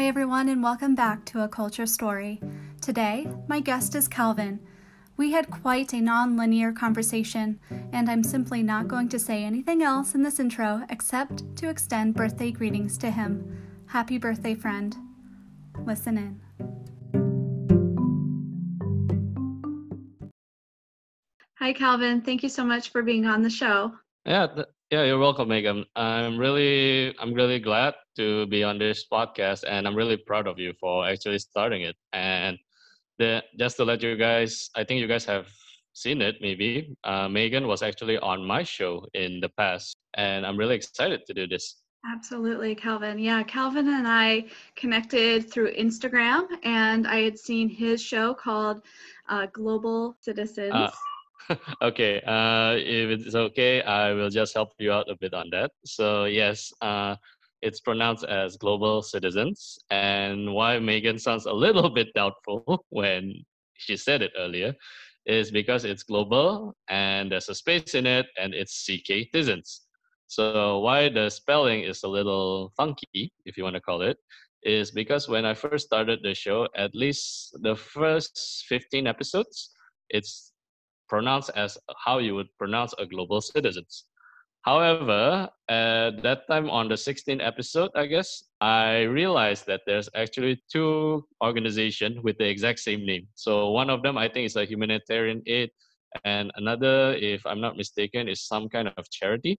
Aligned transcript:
Hi, 0.00 0.06
everyone, 0.06 0.48
and 0.48 0.62
welcome 0.62 0.94
back 0.94 1.26
to 1.26 1.42
A 1.42 1.48
Culture 1.48 1.84
Story. 1.84 2.40
Today, 2.80 3.28
my 3.48 3.60
guest 3.60 3.94
is 3.94 4.08
Calvin. 4.08 4.58
We 5.18 5.32
had 5.32 5.50
quite 5.50 5.92
a 5.92 6.00
non 6.00 6.38
linear 6.38 6.72
conversation, 6.72 7.60
and 7.92 8.08
I'm 8.08 8.24
simply 8.24 8.62
not 8.62 8.88
going 8.88 9.10
to 9.10 9.18
say 9.18 9.44
anything 9.44 9.82
else 9.82 10.14
in 10.14 10.22
this 10.22 10.40
intro 10.40 10.86
except 10.88 11.54
to 11.56 11.68
extend 11.68 12.14
birthday 12.14 12.50
greetings 12.50 12.96
to 12.96 13.10
him. 13.10 13.44
Happy 13.88 14.16
birthday, 14.16 14.54
friend. 14.54 14.96
Listen 15.84 16.16
in. 16.16 16.40
Hi, 21.58 21.74
Calvin. 21.74 22.22
Thank 22.22 22.42
you 22.42 22.48
so 22.48 22.64
much 22.64 22.88
for 22.88 23.02
being 23.02 23.26
on 23.26 23.42
the 23.42 23.50
show. 23.50 23.92
Yeah, 24.24 24.46
th- 24.46 24.66
yeah, 24.90 25.04
you're 25.04 25.18
welcome, 25.18 25.48
Megan. 25.48 25.84
I'm 25.94 26.38
really, 26.38 27.14
I'm 27.18 27.34
really 27.34 27.58
glad 27.58 27.92
to 28.20 28.46
be 28.46 28.62
on 28.62 28.78
this 28.78 29.06
podcast, 29.10 29.64
and 29.66 29.86
I'm 29.86 29.96
really 29.96 30.18
proud 30.18 30.46
of 30.46 30.58
you 30.58 30.74
for 30.78 31.08
actually 31.08 31.38
starting 31.38 31.82
it. 31.82 31.96
And 32.12 32.58
the, 33.18 33.42
just 33.58 33.78
to 33.78 33.84
let 33.84 34.02
you 34.02 34.14
guys, 34.16 34.68
I 34.76 34.84
think 34.84 35.00
you 35.00 35.06
guys 35.06 35.24
have 35.24 35.48
seen 35.94 36.20
it. 36.20 36.36
Maybe 36.42 36.94
uh, 37.04 37.28
Megan 37.28 37.66
was 37.66 37.82
actually 37.82 38.18
on 38.18 38.46
my 38.46 38.62
show 38.62 39.06
in 39.14 39.40
the 39.40 39.48
past, 39.48 39.96
and 40.14 40.44
I'm 40.44 40.58
really 40.58 40.76
excited 40.76 41.20
to 41.26 41.32
do 41.32 41.46
this. 41.46 41.76
Absolutely, 42.12 42.74
Calvin. 42.74 43.18
Yeah, 43.18 43.42
Calvin 43.42 43.88
and 43.88 44.06
I 44.06 44.44
connected 44.76 45.50
through 45.50 45.72
Instagram, 45.74 46.44
and 46.62 47.06
I 47.06 47.20
had 47.22 47.38
seen 47.38 47.70
his 47.70 48.02
show 48.02 48.34
called 48.34 48.82
uh, 49.30 49.46
Global 49.52 50.16
CKtizens. 50.26 50.92
Uh, 51.48 51.56
okay, 51.82 52.20
uh, 52.26 52.76
if 52.76 53.08
it's 53.20 53.34
okay, 53.34 53.82
I 53.82 54.12
will 54.12 54.30
just 54.30 54.52
help 54.54 54.70
you 54.78 54.92
out 54.92 55.08
a 55.08 55.16
bit 55.16 55.32
on 55.32 55.48
that. 55.52 55.70
So 55.84 56.24
yes, 56.24 56.72
uh, 56.82 57.16
it's 57.62 57.80
pronounced 57.80 58.24
as 58.24 58.56
global 58.56 59.02
citizens. 59.02 59.78
And 59.90 60.54
why 60.54 60.78
Megan 60.78 61.18
sounds 61.18 61.46
a 61.46 61.52
little 61.52 61.90
bit 61.90 62.08
doubtful 62.14 62.84
when 62.90 63.44
she 63.74 63.96
said 63.96 64.22
it 64.22 64.32
earlier 64.38 64.74
is 65.26 65.50
because 65.50 65.84
it's 65.84 66.02
global 66.02 66.74
and 66.88 67.30
there's 67.30 67.48
a 67.48 67.54
space 67.54 67.94
in 67.94 68.06
it 68.06 68.26
and 68.38 68.54
it's 68.54 68.86
CK 68.86 69.28
citizens. 69.32 69.82
So 70.28 70.78
why 70.78 71.08
the 71.08 71.28
spelling 71.28 71.82
is 71.82 72.02
a 72.04 72.08
little 72.08 72.72
funky, 72.76 73.32
if 73.44 73.56
you 73.56 73.64
want 73.64 73.74
to 73.74 73.80
call 73.80 74.02
it, 74.02 74.16
is 74.62 74.90
because 74.90 75.28
when 75.28 75.44
I 75.44 75.54
first 75.54 75.86
started 75.86 76.20
the 76.22 76.34
show, 76.34 76.68
at 76.76 76.94
least 76.94 77.56
the 77.62 77.74
first 77.74 78.64
15 78.68 79.06
episodes, 79.06 79.70
it's 80.08 80.52
pronounced 81.08 81.50
as 81.56 81.76
how 82.04 82.18
you 82.18 82.34
would 82.36 82.48
pronounce 82.58 82.94
a 82.98 83.06
global 83.06 83.40
citizens. 83.40 84.04
However, 84.62 85.48
at 85.68 86.22
that 86.22 86.46
time 86.46 86.68
on 86.68 86.88
the 86.88 86.94
16th 86.94 87.40
episode, 87.40 87.90
I 87.94 88.06
guess, 88.06 88.44
I 88.60 89.02
realized 89.08 89.66
that 89.66 89.80
there's 89.86 90.08
actually 90.14 90.62
two 90.70 91.24
organizations 91.42 92.20
with 92.22 92.36
the 92.36 92.48
exact 92.48 92.80
same 92.80 93.06
name. 93.06 93.26
So 93.34 93.70
one 93.70 93.88
of 93.88 94.02
them, 94.02 94.18
I 94.18 94.28
think, 94.28 94.46
is 94.46 94.56
a 94.56 94.66
humanitarian 94.66 95.42
aid, 95.46 95.70
and 96.24 96.50
another, 96.56 97.14
if 97.14 97.46
I'm 97.46 97.60
not 97.60 97.76
mistaken, 97.76 98.28
is 98.28 98.42
some 98.46 98.68
kind 98.68 98.92
of 98.96 99.10
charity. 99.10 99.58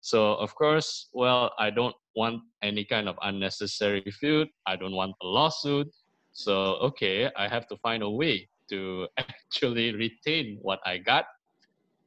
So 0.00 0.34
of 0.34 0.54
course, 0.54 1.08
well, 1.14 1.52
I 1.58 1.70
don't 1.70 1.96
want 2.14 2.42
any 2.62 2.84
kind 2.84 3.08
of 3.08 3.16
unnecessary 3.22 4.04
feud. 4.20 4.48
I 4.66 4.76
don't 4.76 4.94
want 4.94 5.14
a 5.22 5.26
lawsuit. 5.26 5.88
So 6.32 6.76
okay, 6.92 7.30
I 7.36 7.48
have 7.48 7.66
to 7.68 7.76
find 7.78 8.02
a 8.02 8.10
way 8.10 8.48
to 8.68 9.08
actually 9.16 9.94
retain 9.94 10.58
what 10.60 10.80
I 10.84 10.98
got. 10.98 11.24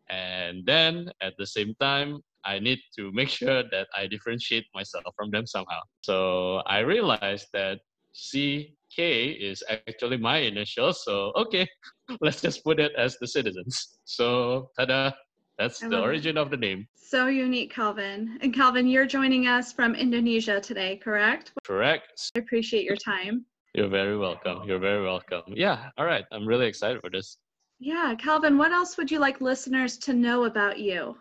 And 0.09 0.65
then 0.65 1.09
at 1.21 1.33
the 1.37 1.45
same 1.45 1.75
time, 1.79 2.19
I 2.45 2.59
need 2.59 2.79
to 2.97 3.11
make 3.11 3.29
sure 3.29 3.63
that 3.71 3.87
I 3.95 4.07
differentiate 4.07 4.65
myself 4.73 5.13
from 5.15 5.31
them 5.31 5.45
somehow. 5.45 5.81
So 6.01 6.57
I 6.65 6.79
realized 6.79 7.47
that 7.53 7.79
CK 8.13 8.97
is 8.97 9.63
actually 9.69 10.17
my 10.17 10.37
initial. 10.37 10.93
So, 10.93 11.33
okay, 11.35 11.67
let's 12.21 12.41
just 12.41 12.63
put 12.63 12.79
it 12.79 12.93
as 12.97 13.17
the 13.19 13.27
citizens. 13.27 13.99
So, 14.05 14.69
tada, 14.79 15.13
that's 15.57 15.79
the 15.79 15.99
origin 15.99 16.37
it. 16.37 16.41
of 16.41 16.49
the 16.49 16.57
name. 16.57 16.87
So 16.95 17.27
unique, 17.27 17.73
Calvin. 17.73 18.37
And 18.41 18.53
Calvin, 18.53 18.87
you're 18.87 19.05
joining 19.05 19.47
us 19.47 19.71
from 19.71 19.95
Indonesia 19.95 20.59
today, 20.61 20.97
correct? 20.97 21.53
Correct. 21.63 22.31
I 22.35 22.39
appreciate 22.39 22.83
your 22.83 22.97
time. 22.97 23.45
You're 23.73 23.89
very 23.89 24.17
welcome. 24.17 24.63
You're 24.65 24.79
very 24.79 25.03
welcome. 25.03 25.43
Yeah, 25.47 25.89
all 25.97 26.05
right. 26.05 26.25
I'm 26.31 26.47
really 26.47 26.67
excited 26.67 27.01
for 27.01 27.09
this. 27.09 27.37
Yeah, 27.79 28.15
Calvin, 28.17 28.57
what 28.57 28.71
else 28.71 28.97
would 28.97 29.11
you 29.11 29.19
like 29.19 29.39
listeners 29.39 29.97
to 29.99 30.13
know 30.13 30.45
about 30.45 30.79
you? 30.79 31.17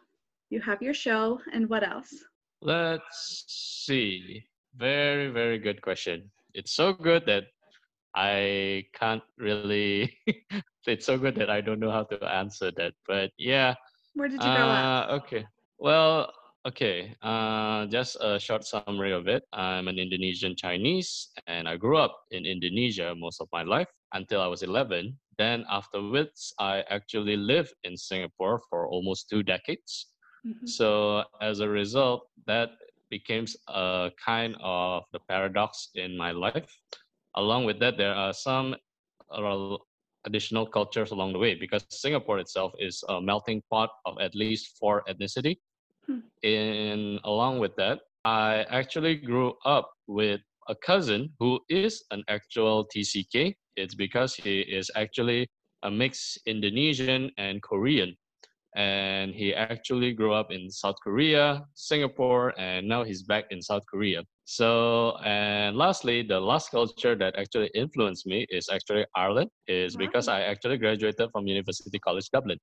You 0.48 0.60
have 0.60 0.80
your 0.80 0.94
show, 0.94 1.40
and 1.52 1.68
what 1.68 1.86
else? 1.86 2.14
Let's 2.62 3.44
see. 3.46 4.44
Very, 4.76 5.28
very 5.28 5.58
good 5.58 5.82
question. 5.82 6.30
It's 6.54 6.72
so 6.72 6.92
good 6.92 7.26
that 7.26 7.44
I 8.14 8.86
can't 8.94 9.22
really. 9.36 10.16
it's 10.86 11.04
so 11.04 11.18
good 11.18 11.34
that 11.36 11.50
I 11.50 11.60
don't 11.60 11.80
know 11.80 11.90
how 11.90 12.04
to 12.04 12.24
answer 12.24 12.70
that. 12.76 12.94
But 13.06 13.32
yeah. 13.36 13.74
Where 14.14 14.28
did 14.28 14.40
you 14.40 14.50
grow 14.50 14.68
uh, 14.68 15.06
up? 15.10 15.22
Okay. 15.22 15.44
Well, 15.78 16.32
Okay, 16.66 17.14
uh, 17.22 17.86
just 17.86 18.16
a 18.18 18.40
short 18.40 18.66
summary 18.66 19.12
of 19.12 19.28
it. 19.28 19.44
I'm 19.52 19.86
an 19.86 20.00
Indonesian 20.00 20.56
Chinese, 20.56 21.30
and 21.46 21.68
I 21.68 21.76
grew 21.76 21.96
up 21.96 22.26
in 22.32 22.44
Indonesia 22.44 23.14
most 23.14 23.40
of 23.40 23.46
my 23.52 23.62
life 23.62 23.86
until 24.14 24.42
I 24.42 24.48
was 24.48 24.64
11. 24.64 25.14
Then 25.38 25.64
afterwards, 25.70 26.54
I 26.58 26.84
actually 26.88 27.36
lived 27.36 27.74
in 27.84 27.96
Singapore 27.96 28.60
for 28.70 28.88
almost 28.88 29.28
two 29.28 29.42
decades. 29.42 30.08
Mm-hmm. 30.46 30.66
So 30.66 31.24
as 31.40 31.60
a 31.60 31.68
result, 31.68 32.28
that 32.46 32.70
became 33.10 33.46
a 33.68 34.10
kind 34.24 34.56
of 34.62 35.04
the 35.12 35.20
paradox 35.28 35.90
in 35.94 36.16
my 36.16 36.30
life. 36.30 36.70
Along 37.36 37.64
with 37.64 37.78
that, 37.80 37.98
there 37.98 38.14
are 38.14 38.32
some 38.32 38.74
uh, 39.30 39.76
additional 40.24 40.66
cultures 40.66 41.10
along 41.10 41.32
the 41.34 41.38
way 41.38 41.54
because 41.54 41.84
Singapore 41.90 42.38
itself 42.38 42.72
is 42.78 43.04
a 43.08 43.20
melting 43.20 43.62
pot 43.70 43.90
of 44.06 44.18
at 44.20 44.34
least 44.34 44.76
four 44.78 45.02
ethnicity 45.08 45.58
and 46.42 47.20
along 47.24 47.58
with 47.58 47.74
that, 47.76 48.00
I 48.24 48.64
actually 48.70 49.16
grew 49.16 49.54
up 49.64 49.90
with 50.06 50.40
a 50.68 50.74
cousin 50.74 51.32
who 51.38 51.60
is 51.68 52.04
an 52.10 52.24
actual 52.28 52.86
TCK. 52.94 53.54
It's 53.76 53.94
because 53.94 54.34
he 54.34 54.60
is 54.60 54.90
actually 54.96 55.48
a 55.82 55.90
mix 55.90 56.38
Indonesian 56.46 57.30
and 57.38 57.62
Korean. 57.62 58.16
And 58.74 59.34
he 59.34 59.54
actually 59.54 60.12
grew 60.12 60.34
up 60.34 60.52
in 60.52 60.70
South 60.70 60.96
Korea, 61.02 61.64
Singapore, 61.74 62.52
and 62.60 62.86
now 62.86 63.04
he's 63.04 63.22
back 63.22 63.44
in 63.50 63.62
South 63.62 63.82
Korea. 63.90 64.22
So, 64.44 65.16
and 65.24 65.76
lastly, 65.76 66.22
the 66.22 66.38
last 66.38 66.70
culture 66.70 67.16
that 67.16 67.36
actually 67.36 67.70
influenced 67.74 68.26
me 68.26 68.46
is 68.50 68.68
actually 68.70 69.06
Ireland, 69.14 69.50
is 69.66 69.96
because 69.96 70.28
I 70.28 70.42
actually 70.42 70.76
graduated 70.76 71.30
from 71.32 71.46
University 71.46 71.98
College 71.98 72.28
Dublin. 72.30 72.58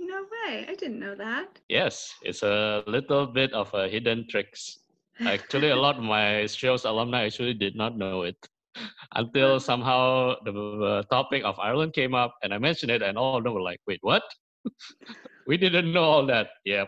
No 0.00 0.22
way, 0.22 0.66
I 0.68 0.74
didn't 0.74 0.98
know 0.98 1.14
that. 1.14 1.60
Yes, 1.68 2.14
it's 2.22 2.42
a 2.42 2.82
little 2.86 3.26
bit 3.26 3.52
of 3.52 3.72
a 3.74 3.88
hidden 3.88 4.26
tricks. 4.28 4.80
Actually, 5.20 5.70
a 5.70 5.76
lot 5.76 5.98
of 5.98 6.02
my 6.02 6.46
show's 6.46 6.84
alumni 6.84 7.26
actually 7.26 7.54
did 7.54 7.76
not 7.76 7.96
know 7.96 8.22
it 8.22 8.36
until 9.14 9.60
somehow 9.60 10.34
the 10.44 10.52
uh, 10.52 11.02
topic 11.04 11.44
of 11.44 11.58
Ireland 11.58 11.92
came 11.92 12.14
up 12.14 12.34
and 12.42 12.52
I 12.52 12.58
mentioned 12.58 12.90
it, 12.90 13.02
and 13.02 13.16
all 13.16 13.36
of 13.36 13.44
them 13.44 13.54
were 13.54 13.62
like, 13.62 13.80
"Wait, 13.86 13.98
what? 14.02 14.22
we 15.46 15.56
didn't 15.56 15.92
know 15.92 16.04
all 16.04 16.26
that." 16.26 16.48
Yeah. 16.64 16.84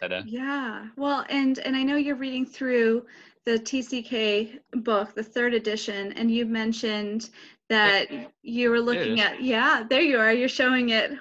Ta-da. 0.00 0.22
Yeah. 0.26 0.86
Well, 0.96 1.24
and 1.28 1.58
and 1.60 1.76
I 1.76 1.82
know 1.82 1.96
you're 1.96 2.16
reading 2.16 2.46
through 2.46 3.06
the 3.44 3.58
TCK 3.58 4.58
book, 4.84 5.14
the 5.14 5.22
third 5.22 5.54
edition, 5.54 6.12
and 6.12 6.30
you 6.30 6.46
mentioned 6.46 7.30
that 7.68 8.06
you 8.42 8.70
were 8.70 8.80
looking 8.80 9.20
at. 9.20 9.42
Yeah, 9.42 9.84
there 9.88 10.00
you 10.00 10.18
are. 10.18 10.32
You're 10.32 10.48
showing 10.48 10.90
it 10.90 11.12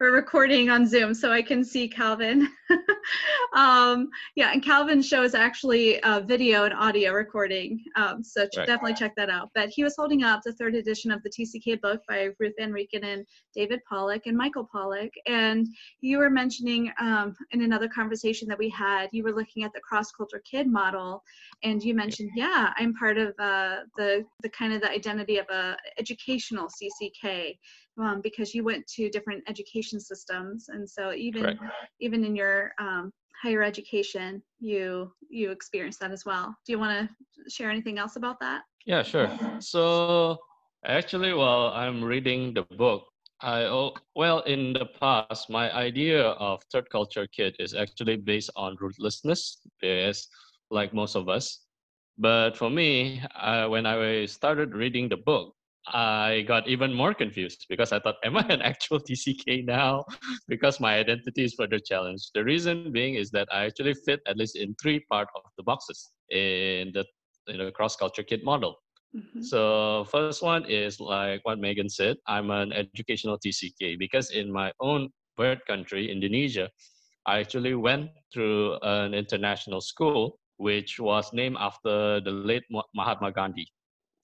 we're 0.00 0.14
recording 0.14 0.70
on 0.70 0.86
Zoom, 0.86 1.14
so 1.14 1.32
I 1.32 1.42
can 1.42 1.64
see 1.64 1.88
Calvin. 1.88 2.48
um, 3.54 4.08
yeah, 4.34 4.52
and 4.52 4.62
Calvin's 4.62 5.06
show 5.06 5.22
is 5.22 5.34
actually 5.34 5.98
a 6.02 6.20
video 6.20 6.64
and 6.64 6.74
audio 6.74 7.12
recording, 7.12 7.82
um, 7.96 8.22
so 8.22 8.42
right. 8.42 8.66
definitely 8.66 8.94
check 8.94 9.14
that 9.16 9.30
out. 9.30 9.50
But 9.54 9.68
he 9.70 9.84
was 9.84 9.94
holding 9.96 10.22
up 10.22 10.40
the 10.44 10.52
third 10.54 10.74
edition 10.74 11.10
of 11.10 11.22
the 11.22 11.30
TCK 11.30 11.80
book 11.80 12.00
by 12.08 12.28
Ruth 12.38 12.54
Van 12.58 12.74
and 13.02 13.26
David 13.54 13.80
Pollock, 13.88 14.26
and 14.26 14.36
Michael 14.36 14.68
Pollock. 14.70 15.10
And 15.26 15.66
you 16.00 16.18
were 16.18 16.30
mentioning 16.30 16.92
um, 17.00 17.34
in 17.52 17.62
another 17.62 17.88
conversation 17.88 18.48
that 18.48 18.58
we 18.58 18.68
had, 18.70 19.08
you 19.12 19.22
were 19.22 19.32
looking 19.32 19.64
at 19.64 19.72
the 19.72 19.80
cross 19.80 20.10
culture 20.12 20.42
kid 20.50 20.66
model, 20.66 21.22
and 21.62 21.82
you 21.82 21.94
mentioned, 21.94 22.30
yeah, 22.34 22.72
I'm 22.76 22.94
part 22.94 23.18
of 23.18 23.28
uh, 23.38 23.80
the 23.96 24.24
the 24.42 24.48
kind 24.50 24.72
of 24.72 24.80
the 24.80 24.90
identity 24.90 25.38
of 25.38 25.46
a 25.50 25.76
educational 25.98 26.68
CCK 26.68 27.56
um, 27.98 28.20
because 28.22 28.54
you 28.54 28.64
went 28.64 28.86
to 28.88 29.08
different 29.10 29.42
education 29.48 30.00
systems, 30.00 30.68
and 30.68 30.88
so 30.88 31.12
even 31.12 31.42
Correct. 31.42 31.60
even 32.00 32.24
in 32.24 32.36
your 32.36 32.72
um, 32.78 33.12
higher 33.42 33.62
education, 33.62 34.42
you 34.60 35.12
you 35.28 35.50
experienced 35.50 36.00
that 36.00 36.12
as 36.12 36.24
well. 36.24 36.54
Do 36.64 36.72
you 36.72 36.78
want 36.78 37.08
to 37.08 37.50
share 37.50 37.70
anything 37.70 37.98
else 37.98 38.16
about 38.16 38.38
that? 38.40 38.62
Yeah, 38.86 39.02
sure. 39.02 39.30
So 39.60 40.38
actually, 40.84 41.32
while 41.32 41.68
I'm 41.74 42.02
reading 42.04 42.54
the 42.54 42.62
book, 42.76 43.04
I 43.40 43.64
oh, 43.64 43.94
well 44.14 44.40
in 44.40 44.72
the 44.72 44.86
past, 44.86 45.50
my 45.50 45.72
idea 45.74 46.22
of 46.38 46.62
third 46.72 46.88
culture 46.90 47.26
kid 47.26 47.56
is 47.58 47.74
actually 47.74 48.16
based 48.16 48.50
on 48.56 48.76
rootlessness, 48.76 49.56
because 49.80 50.28
like 50.70 50.92
most 50.94 51.16
of 51.16 51.28
us, 51.28 51.66
But 52.18 52.56
for 52.56 52.70
me, 52.70 53.20
uh, 53.34 53.68
when 53.68 53.84
I 53.86 54.24
started 54.26 54.74
reading 54.74 55.08
the 55.08 55.16
book, 55.18 55.54
I 55.88 56.44
got 56.48 56.66
even 56.68 56.92
more 56.92 57.14
confused 57.14 57.66
because 57.68 57.92
I 57.92 58.00
thought, 58.00 58.16
am 58.24 58.36
I 58.36 58.46
an 58.48 58.62
actual 58.62 58.98
TCK 59.00 59.64
now? 59.64 60.04
because 60.48 60.80
my 60.80 60.96
identity 60.98 61.44
is 61.44 61.54
further 61.54 61.78
challenged. 61.78 62.30
The 62.34 62.44
reason 62.44 62.92
being 62.92 63.14
is 63.14 63.30
that 63.30 63.48
I 63.52 63.64
actually 63.66 63.94
fit 63.94 64.20
at 64.26 64.36
least 64.36 64.56
in 64.56 64.74
three 64.80 65.00
part 65.10 65.28
of 65.34 65.42
the 65.56 65.62
boxes 65.62 66.10
in 66.30 66.92
the 66.92 67.04
in 67.48 67.58
the 67.58 67.70
cross 67.70 67.94
culture 67.96 68.24
kid 68.24 68.44
model. 68.44 68.76
Mm-hmm. 69.16 69.42
So 69.42 70.04
first 70.10 70.42
one 70.42 70.64
is 70.64 70.98
like 70.98 71.40
what 71.44 71.58
Megan 71.60 71.88
said. 71.88 72.16
I'm 72.26 72.50
an 72.50 72.72
educational 72.72 73.38
TCK 73.38 73.98
because 73.98 74.30
in 74.30 74.50
my 74.50 74.72
own 74.80 75.10
birth 75.36 75.60
country, 75.66 76.10
Indonesia, 76.10 76.68
I 77.26 77.38
actually 77.38 77.74
went 77.74 78.10
through 78.32 78.78
an 78.82 79.14
international 79.14 79.80
school 79.80 80.38
which 80.58 80.98
was 80.98 81.32
named 81.32 81.56
after 81.60 82.20
the 82.20 82.30
late 82.30 82.64
Mahatma 82.94 83.30
Gandhi. 83.30 83.68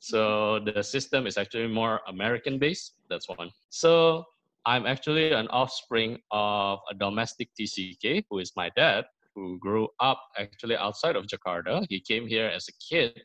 So 0.02 0.58
the 0.58 0.82
system 0.82 1.28
is 1.28 1.38
actually 1.38 1.68
more 1.68 2.00
American 2.08 2.58
based. 2.58 2.94
That's 3.08 3.28
one. 3.28 3.52
So 3.70 4.24
I'm 4.66 4.84
actually 4.84 5.32
an 5.32 5.46
offspring 5.48 6.18
of 6.32 6.80
a 6.90 6.94
domestic 6.94 7.50
TCK, 7.54 8.24
who 8.28 8.40
is 8.40 8.50
my 8.56 8.68
dad, 8.74 9.04
who 9.36 9.60
grew 9.60 9.86
up 10.00 10.20
actually 10.36 10.76
outside 10.76 11.14
of 11.14 11.26
Jakarta. 11.26 11.86
He 11.88 12.00
came 12.00 12.26
here 12.26 12.48
as 12.48 12.66
a 12.66 12.72
kid 12.82 13.22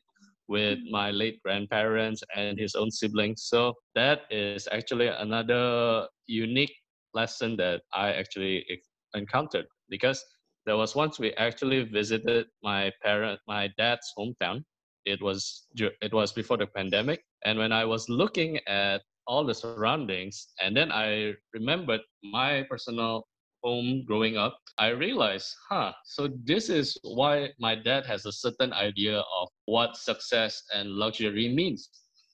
with 0.47 0.77
my 0.91 1.09
late 1.09 1.41
grandparents 1.43 2.21
and 2.35 2.59
his 2.59 2.75
own 2.75 2.91
siblings. 2.91 3.41
So 3.45 3.73
that 3.95 4.21
is 4.29 4.67
actually 4.71 5.07
another 5.07 6.05
unique 6.27 6.75
lesson 7.15 7.57
that 7.57 7.81
I 7.91 8.13
actually 8.13 8.63
encountered 9.15 9.65
because 9.89 10.23
there 10.67 10.77
was 10.77 10.95
once 10.95 11.17
we 11.17 11.33
actually 11.33 11.85
visited 11.85 12.45
my 12.61 12.91
parent, 13.01 13.39
my 13.47 13.69
dad's 13.79 14.13
hometown. 14.15 14.63
It 15.07 15.21
was 15.21 15.67
it 15.79 16.13
was 16.13 16.33
before 16.33 16.57
the 16.57 16.67
pandemic, 16.67 17.23
and 17.45 17.57
when 17.57 17.71
I 17.71 17.85
was 17.85 18.09
looking 18.09 18.59
at 18.67 19.01
all 19.25 19.45
the 19.45 19.55
surroundings, 19.55 20.51
and 20.61 20.75
then 20.75 20.91
I 20.91 21.33
remembered 21.53 22.01
my 22.23 22.63
personal 22.69 23.27
home 23.63 24.03
growing 24.05 24.37
up, 24.37 24.59
I 24.77 24.89
realized, 24.89 25.55
huh, 25.69 25.91
so 26.05 26.29
this 26.43 26.69
is 26.69 26.97
why 27.03 27.49
my 27.59 27.75
dad 27.75 28.05
has 28.05 28.25
a 28.25 28.31
certain 28.31 28.71
idea 28.73 29.19
of 29.19 29.47
what 29.65 29.97
success 29.97 30.61
and 30.73 30.91
luxury 30.91 31.49
means. 31.49 31.89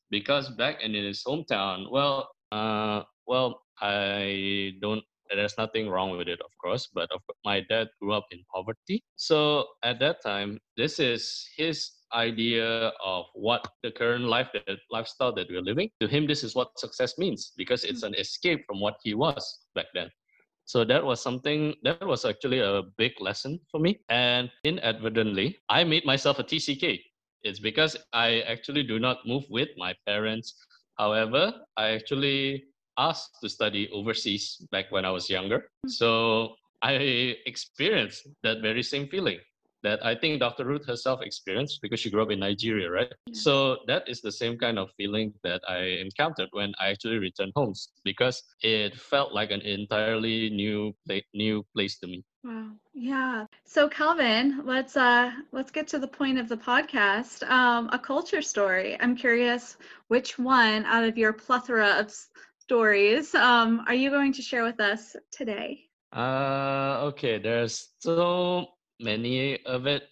Because 0.09 0.49
back 0.49 0.81
in 0.81 0.93
his 0.93 1.23
hometown, 1.25 1.89
well, 1.89 2.29
uh, 2.51 3.03
well, 3.25 3.61
I 3.81 4.73
don't 4.81 5.03
there's 5.35 5.57
nothing 5.57 5.89
wrong 5.89 6.15
with 6.17 6.27
it, 6.27 6.39
of 6.41 6.51
course. 6.61 6.87
But 6.93 7.09
of, 7.11 7.21
my 7.45 7.61
dad 7.61 7.89
grew 8.01 8.13
up 8.13 8.25
in 8.31 8.43
poverty. 8.53 9.03
So 9.15 9.65
at 9.83 9.99
that 9.99 10.21
time, 10.21 10.59
this 10.77 10.99
is 10.99 11.47
his 11.57 11.91
idea 12.13 12.91
of 13.03 13.25
what 13.33 13.67
the 13.83 13.91
current 13.91 14.25
life 14.25 14.49
that 14.53 14.79
lifestyle 14.91 15.33
that 15.33 15.47
we're 15.49 15.61
living. 15.61 15.89
To 15.99 16.07
him, 16.07 16.27
this 16.27 16.43
is 16.43 16.55
what 16.55 16.77
success 16.79 17.17
means 17.17 17.53
because 17.57 17.83
it's 17.83 18.03
an 18.03 18.15
escape 18.15 18.65
from 18.67 18.79
what 18.79 18.97
he 19.03 19.13
was 19.13 19.43
back 19.75 19.87
then. 19.93 20.09
So 20.65 20.85
that 20.85 21.03
was 21.03 21.21
something 21.21 21.75
that 21.83 22.05
was 22.05 22.23
actually 22.23 22.59
a 22.59 22.83
big 22.97 23.13
lesson 23.19 23.59
for 23.69 23.79
me. 23.79 23.99
And 24.09 24.49
inadvertently, 24.63 25.57
I 25.69 25.83
made 25.83 26.05
myself 26.05 26.39
a 26.39 26.43
TCK. 26.43 26.99
It's 27.43 27.59
because 27.59 27.97
I 28.13 28.41
actually 28.41 28.83
do 28.83 28.99
not 28.99 29.27
move 29.27 29.43
with 29.49 29.69
my 29.77 29.93
parents. 30.05 30.55
However, 30.97 31.53
I 31.75 31.89
actually 31.89 32.63
asked 32.97 33.37
to 33.41 33.49
study 33.49 33.89
overseas 33.91 34.65
back 34.71 34.85
when 34.91 35.03
I 35.03 35.11
was 35.11 35.29
younger. 35.29 35.67
Hmm. 35.83 35.89
So 35.89 36.55
I 36.81 37.35
experienced 37.45 38.27
that 38.43 38.61
very 38.61 38.83
same 38.83 39.07
feeling 39.07 39.39
that 39.83 40.03
I 40.05 40.15
think 40.15 40.39
Dr. 40.39 40.65
Ruth 40.65 40.85
herself 40.85 41.21
experienced 41.21 41.79
because 41.81 41.99
she 41.99 42.09
grew 42.09 42.23
up 42.23 42.31
in 42.31 42.39
Nigeria, 42.39 42.89
right? 42.89 43.13
Yeah. 43.27 43.33
So 43.33 43.77
that 43.87 44.07
is 44.07 44.21
the 44.21 44.31
same 44.31 44.57
kind 44.57 44.79
of 44.79 44.89
feeling 44.97 45.33
that 45.43 45.61
I 45.67 45.99
encountered 46.01 46.49
when 46.51 46.73
I 46.79 46.89
actually 46.89 47.17
returned 47.17 47.53
home 47.55 47.73
because 48.03 48.41
it 48.61 48.95
felt 48.95 49.33
like 49.33 49.51
an 49.51 49.61
entirely 49.61 50.49
new 50.49 50.93
new 51.33 51.65
place 51.75 51.99
to 51.99 52.07
me. 52.07 52.23
Wow. 52.43 52.71
Yeah. 52.93 53.45
So 53.65 53.87
Calvin, 53.87 54.61
let's 54.65 54.97
uh 54.97 55.31
let's 55.51 55.71
get 55.71 55.87
to 55.89 55.99
the 55.99 56.07
point 56.07 56.37
of 56.39 56.49
the 56.49 56.57
podcast. 56.57 57.49
Um, 57.49 57.89
a 57.91 57.99
culture 57.99 58.41
story. 58.41 58.97
I'm 58.99 59.15
curious 59.15 59.77
which 60.07 60.37
one 60.37 60.85
out 60.85 61.03
of 61.03 61.17
your 61.17 61.33
plethora 61.33 61.99
of 61.99 62.13
stories 62.59 63.35
um, 63.35 63.83
are 63.87 63.93
you 63.93 64.09
going 64.09 64.31
to 64.33 64.41
share 64.41 64.63
with 64.63 64.79
us 64.79 65.15
today? 65.31 65.81
Uh, 66.15 66.99
okay, 67.09 67.37
there's 67.37 67.89
so 67.99 68.67
many 69.03 69.59
of 69.65 69.85
it. 69.87 70.03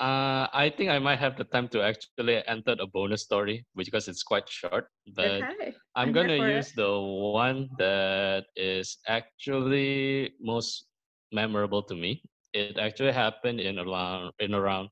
Uh, 0.00 0.48
I 0.52 0.72
think 0.76 0.90
I 0.90 0.98
might 0.98 1.18
have 1.18 1.36
the 1.36 1.44
time 1.44 1.68
to 1.68 1.80
actually 1.80 2.42
enter 2.46 2.76
a 2.78 2.86
bonus 2.86 3.22
story 3.22 3.64
because 3.74 4.08
it's 4.08 4.22
quite 4.22 4.48
short. 4.48 4.88
But 5.14 5.42
okay. 5.42 5.74
I'm, 5.94 6.08
I'm 6.08 6.12
gonna 6.12 6.36
use 6.36 6.68
it. 6.70 6.76
the 6.76 7.00
one 7.00 7.68
that 7.78 8.44
is 8.56 8.98
actually 9.08 10.34
most 10.40 10.86
memorable 11.32 11.82
to 11.84 11.94
me. 11.94 12.22
It 12.52 12.78
actually 12.78 13.12
happened 13.12 13.60
in 13.60 13.78
around 13.78 14.32
in 14.40 14.54
around 14.54 14.88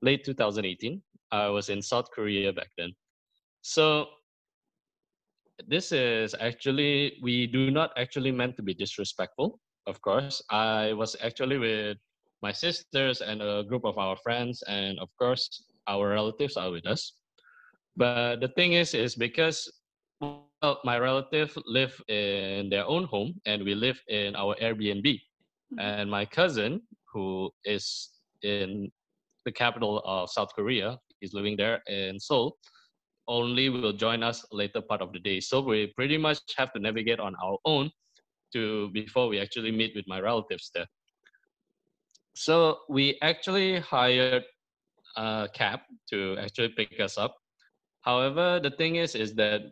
late 0.00 0.24
2018. 0.24 1.02
I 1.30 1.48
was 1.48 1.68
in 1.68 1.82
South 1.82 2.08
Korea 2.10 2.52
back 2.52 2.68
then. 2.78 2.94
So 3.60 4.08
this 5.66 5.90
is 5.92 6.34
actually 6.38 7.18
we 7.22 7.46
do 7.46 7.70
not 7.70 7.90
actually 7.96 8.30
meant 8.30 8.56
to 8.56 8.62
be 8.62 8.74
disrespectful 8.74 9.58
of 9.86 10.00
course 10.02 10.42
i 10.50 10.92
was 10.92 11.16
actually 11.22 11.58
with 11.58 11.96
my 12.42 12.52
sisters 12.52 13.20
and 13.20 13.42
a 13.42 13.64
group 13.64 13.84
of 13.84 13.98
our 13.98 14.16
friends 14.16 14.62
and 14.68 14.98
of 14.98 15.08
course 15.18 15.64
our 15.88 16.08
relatives 16.08 16.56
are 16.56 16.70
with 16.70 16.86
us 16.86 17.14
but 17.96 18.40
the 18.40 18.48
thing 18.48 18.72
is 18.74 18.94
is 18.94 19.14
because 19.14 19.70
well, 20.20 20.80
my 20.84 20.98
relative 20.98 21.56
live 21.66 21.94
in 22.08 22.68
their 22.68 22.84
own 22.86 23.04
home 23.04 23.34
and 23.46 23.62
we 23.62 23.74
live 23.74 24.00
in 24.08 24.34
our 24.36 24.54
airbnb 24.60 25.06
mm-hmm. 25.06 25.78
and 25.78 26.10
my 26.10 26.24
cousin 26.24 26.80
who 27.12 27.50
is 27.64 28.10
in 28.42 28.90
the 29.44 29.52
capital 29.52 30.02
of 30.04 30.30
south 30.30 30.52
korea 30.54 30.98
is 31.22 31.32
living 31.32 31.56
there 31.56 31.82
in 31.86 32.18
seoul 32.18 32.56
only 33.28 33.68
will 33.68 33.92
join 33.92 34.22
us 34.22 34.44
later 34.50 34.80
part 34.80 35.02
of 35.02 35.12
the 35.12 35.20
day. 35.20 35.38
So 35.38 35.60
we 35.60 35.92
pretty 35.94 36.16
much 36.16 36.38
have 36.56 36.72
to 36.72 36.80
navigate 36.80 37.20
on 37.20 37.36
our 37.44 37.58
own 37.64 37.90
to 38.54 38.90
before 38.92 39.28
we 39.28 39.38
actually 39.38 39.70
meet 39.70 39.92
with 39.94 40.06
my 40.08 40.18
relatives 40.18 40.70
there. 40.74 40.86
So 42.38 42.86
we 42.88 43.18
actually 43.20 43.80
hired 43.80 44.44
a 45.16 45.48
cab 45.52 45.80
to 46.10 46.36
actually 46.38 46.68
pick 46.68 47.00
us 47.00 47.18
up. 47.18 47.34
However, 48.02 48.60
the 48.62 48.70
thing 48.70 48.94
is, 48.94 49.16
is 49.16 49.34
that 49.34 49.62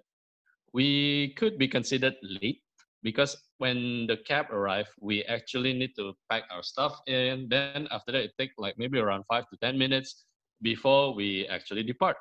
we 0.73 1.33
could 1.39 1.59
be 1.59 1.69
considered 1.69 2.17
late 2.43 2.61
because 3.05 3.37
when 3.59 4.09
the 4.09 4.17
cab 4.27 4.51
arrived, 4.51 4.89
we 5.01 5.23
actually 5.31 5.75
need 5.75 5.95
to 5.95 6.15
pack 6.29 6.43
our 6.51 6.65
stuff 6.65 6.99
in. 7.07 7.47
Then 7.49 7.87
after 7.93 8.11
that, 8.11 8.25
it 8.25 8.33
takes 8.37 8.59
like 8.59 8.75
maybe 8.79 8.99
around 8.99 9.23
five 9.29 9.49
to 9.51 9.57
10 9.63 9.79
minutes 9.79 10.25
before 10.61 11.15
we 11.15 11.47
actually 11.47 11.85
depart. 11.85 12.17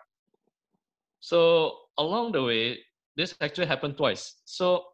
So 1.22 1.74
along 1.98 2.34
the 2.34 2.44
way, 2.44 2.86
this 3.18 3.34
actually 3.42 3.66
happened 3.66 3.98
twice. 3.98 4.36
So 4.46 4.86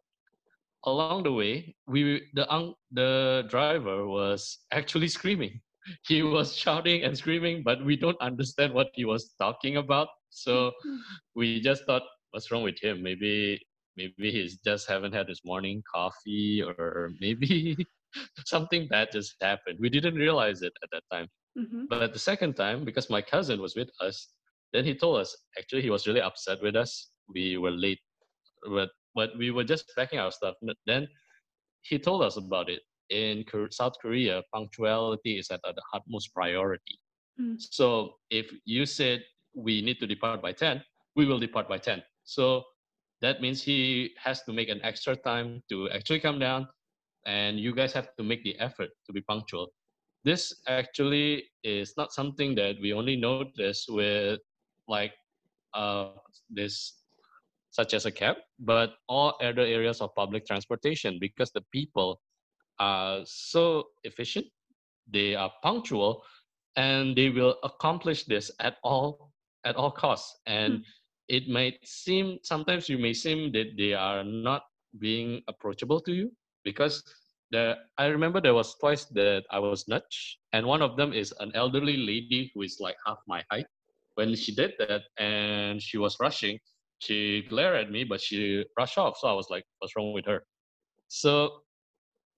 along 0.84 1.22
the 1.24 1.32
way, 1.32 1.74
we 1.86 2.22
the 2.34 2.74
the 2.90 3.44
driver 3.48 4.06
was 4.06 4.58
actually 4.72 5.08
screaming. 5.08 5.60
He 6.06 6.22
was 6.22 6.54
shouting 6.62 7.02
and 7.02 7.16
screaming, 7.16 7.62
but 7.64 7.84
we 7.84 7.96
don't 7.96 8.20
understand 8.20 8.74
what 8.74 8.88
he 8.94 9.04
was 9.04 9.34
talking 9.38 9.76
about. 9.76 10.08
So 10.30 10.72
we 11.34 11.60
just 11.60 11.84
thought, 11.86 12.02
what's 12.30 12.50
wrong 12.50 12.62
with 12.62 12.78
him? 12.82 13.02
Maybe 13.02 13.60
maybe 13.96 14.32
he's 14.32 14.56
just 14.64 14.88
haven't 14.88 15.12
had 15.12 15.28
his 15.28 15.40
morning 15.44 15.82
coffee, 15.92 16.62
or 16.62 17.12
maybe 17.20 17.76
something 18.46 18.88
bad 18.88 19.08
just 19.12 19.34
happened. 19.40 19.78
We 19.80 19.90
didn't 19.90 20.14
realize 20.14 20.62
it 20.62 20.72
at 20.82 20.90
that 20.92 21.04
time. 21.12 21.28
Mm-hmm. 21.58 21.84
But 21.90 22.02
at 22.02 22.12
the 22.12 22.18
second 22.18 22.54
time, 22.54 22.84
because 22.84 23.10
my 23.10 23.20
cousin 23.20 23.60
was 23.60 23.76
with 23.76 23.90
us, 24.00 24.28
then 24.72 24.84
he 24.84 24.94
told 24.94 25.20
us 25.20 25.36
actually 25.58 25.82
he 25.82 25.90
was 25.90 26.06
really 26.06 26.22
upset 26.22 26.62
with 26.62 26.76
us. 26.76 27.10
We 27.28 27.58
were 27.58 27.70
late, 27.70 28.00
but 28.66 28.88
but 29.14 29.30
we 29.38 29.50
were 29.50 29.64
just 29.64 29.92
packing 29.96 30.18
our 30.18 30.30
stuff. 30.30 30.54
Then 30.86 31.08
he 31.82 31.98
told 31.98 32.22
us 32.22 32.36
about 32.36 32.70
it. 32.70 32.80
In 33.10 33.44
South 33.70 33.92
Korea, 34.00 34.42
punctuality 34.54 35.38
is 35.38 35.50
at 35.50 35.60
the 35.62 35.82
utmost 35.92 36.32
priority. 36.32 36.98
Mm. 37.40 37.56
So 37.58 38.14
if 38.30 38.50
you 38.64 38.86
said 38.86 39.22
we 39.54 39.82
need 39.82 40.00
to 40.00 40.06
depart 40.06 40.40
by 40.40 40.52
10, 40.52 40.82
we 41.16 41.26
will 41.26 41.38
depart 41.38 41.68
by 41.68 41.78
10. 41.78 42.02
So 42.24 42.62
that 43.20 43.40
means 43.42 43.62
he 43.62 44.14
has 44.16 44.42
to 44.44 44.52
make 44.52 44.68
an 44.68 44.80
extra 44.82 45.14
time 45.14 45.62
to 45.68 45.90
actually 45.90 46.20
come 46.20 46.38
down 46.38 46.68
and 47.26 47.58
you 47.58 47.74
guys 47.74 47.92
have 47.92 48.08
to 48.16 48.22
make 48.24 48.42
the 48.44 48.58
effort 48.58 48.90
to 49.06 49.12
be 49.12 49.20
punctual. 49.22 49.68
This 50.24 50.62
actually 50.68 51.44
is 51.64 51.94
not 51.96 52.12
something 52.12 52.54
that 52.54 52.76
we 52.80 52.92
only 52.92 53.16
notice 53.16 53.86
with 53.88 54.40
like 54.88 55.12
uh, 55.74 56.10
this 56.50 57.01
such 57.72 57.94
as 57.94 58.06
a 58.06 58.10
cab, 58.12 58.36
but 58.60 58.94
all 59.08 59.34
other 59.42 59.62
areas 59.62 60.00
of 60.00 60.14
public 60.14 60.46
transportation 60.46 61.18
because 61.20 61.50
the 61.52 61.64
people 61.72 62.20
are 62.78 63.20
so 63.24 63.84
efficient, 64.04 64.46
they 65.10 65.34
are 65.34 65.50
punctual, 65.62 66.22
and 66.76 67.16
they 67.16 67.28
will 67.28 67.56
accomplish 67.64 68.24
this 68.24 68.50
at 68.60 68.76
all 68.82 69.32
at 69.64 69.76
all 69.76 69.90
costs 69.90 70.40
and 70.46 70.74
mm. 70.74 70.82
it 71.28 71.48
might 71.48 71.78
seem 71.84 72.38
sometimes 72.42 72.88
you 72.88 72.98
may 72.98 73.12
seem 73.12 73.52
that 73.52 73.76
they 73.76 73.92
are 73.92 74.24
not 74.24 74.62
being 74.98 75.40
approachable 75.48 76.00
to 76.00 76.12
you 76.12 76.30
because 76.64 77.02
there 77.50 77.76
i 77.98 78.06
remember 78.06 78.40
there 78.40 78.54
was 78.54 78.74
twice 78.80 79.04
that 79.04 79.44
i 79.50 79.58
was 79.58 79.86
nudged 79.86 80.38
and 80.52 80.66
one 80.66 80.82
of 80.82 80.96
them 80.96 81.12
is 81.12 81.32
an 81.40 81.52
elderly 81.54 81.96
lady 81.96 82.50
who 82.54 82.62
is 82.62 82.78
like 82.80 82.96
half 83.06 83.18
my 83.28 83.42
height 83.50 83.66
when 84.14 84.34
she 84.34 84.54
did 84.54 84.72
that 84.78 85.02
and 85.18 85.80
she 85.80 85.98
was 85.98 86.16
rushing 86.20 86.58
she 87.02 87.42
glared 87.50 87.76
at 87.84 87.90
me 87.90 88.04
but 88.04 88.20
she 88.20 88.64
rushed 88.78 88.98
off. 88.98 89.18
So 89.18 89.26
i 89.28 89.32
was 89.32 89.48
like 89.50 89.64
what's 89.78 89.96
wrong 89.96 90.12
with 90.12 90.26
her? 90.26 90.44
So 91.08 91.62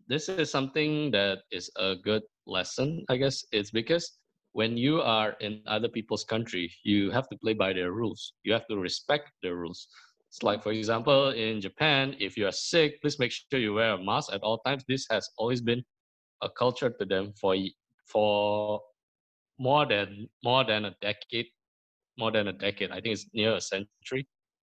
this 0.08 0.28
is 0.28 0.50
something 0.50 1.10
that 1.12 1.38
is 1.50 1.70
a 1.76 1.94
good 1.96 2.22
lesson 2.46 3.04
i 3.08 3.16
guess. 3.16 3.44
It's 3.52 3.70
because 3.70 4.06
when 4.52 4.76
you 4.76 5.00
are 5.02 5.30
in 5.40 5.62
other 5.66 5.88
people's 5.88 6.24
country 6.24 6.72
you 6.84 7.10
have 7.10 7.28
to 7.28 7.36
play 7.42 7.54
by 7.54 7.72
their 7.72 7.92
rules. 7.92 8.32
You 8.44 8.52
have 8.52 8.66
to 8.68 8.76
respect 8.78 9.30
their 9.42 9.56
rules. 9.56 9.88
It's 10.30 10.42
like 10.42 10.62
for 10.62 10.72
example 10.72 11.30
in 11.30 11.60
japan 11.60 12.16
if 12.18 12.36
you 12.36 12.46
are 12.46 12.52
sick 12.70 13.00
please 13.02 13.18
make 13.18 13.32
sure 13.32 13.60
you 13.60 13.74
wear 13.74 13.92
a 13.94 14.02
mask 14.02 14.32
at 14.32 14.42
all 14.42 14.58
times. 14.66 14.84
This 14.88 15.06
has 15.10 15.28
always 15.38 15.60
been 15.60 15.82
a 16.42 16.48
culture 16.48 16.90
to 16.90 17.04
them 17.04 17.32
for 17.40 17.54
for 18.06 18.80
more 19.58 19.84
than 19.86 20.28
more 20.42 20.64
than 20.64 20.86
a 20.86 20.94
decade 21.00 21.46
more 22.18 22.30
than 22.32 22.48
a 22.48 22.52
decade. 22.52 22.90
I 22.90 23.00
think 23.00 23.14
it's 23.14 23.26
near 23.34 23.54
a 23.56 23.60
century 23.60 24.26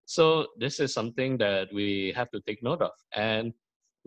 so 0.08 0.48
this 0.58 0.80
is 0.80 0.94
something 0.94 1.38
that 1.38 1.68
we 1.72 2.14
have 2.16 2.32
to 2.32 2.40
take 2.48 2.64
note 2.64 2.82
of 2.82 2.92
and 3.16 3.54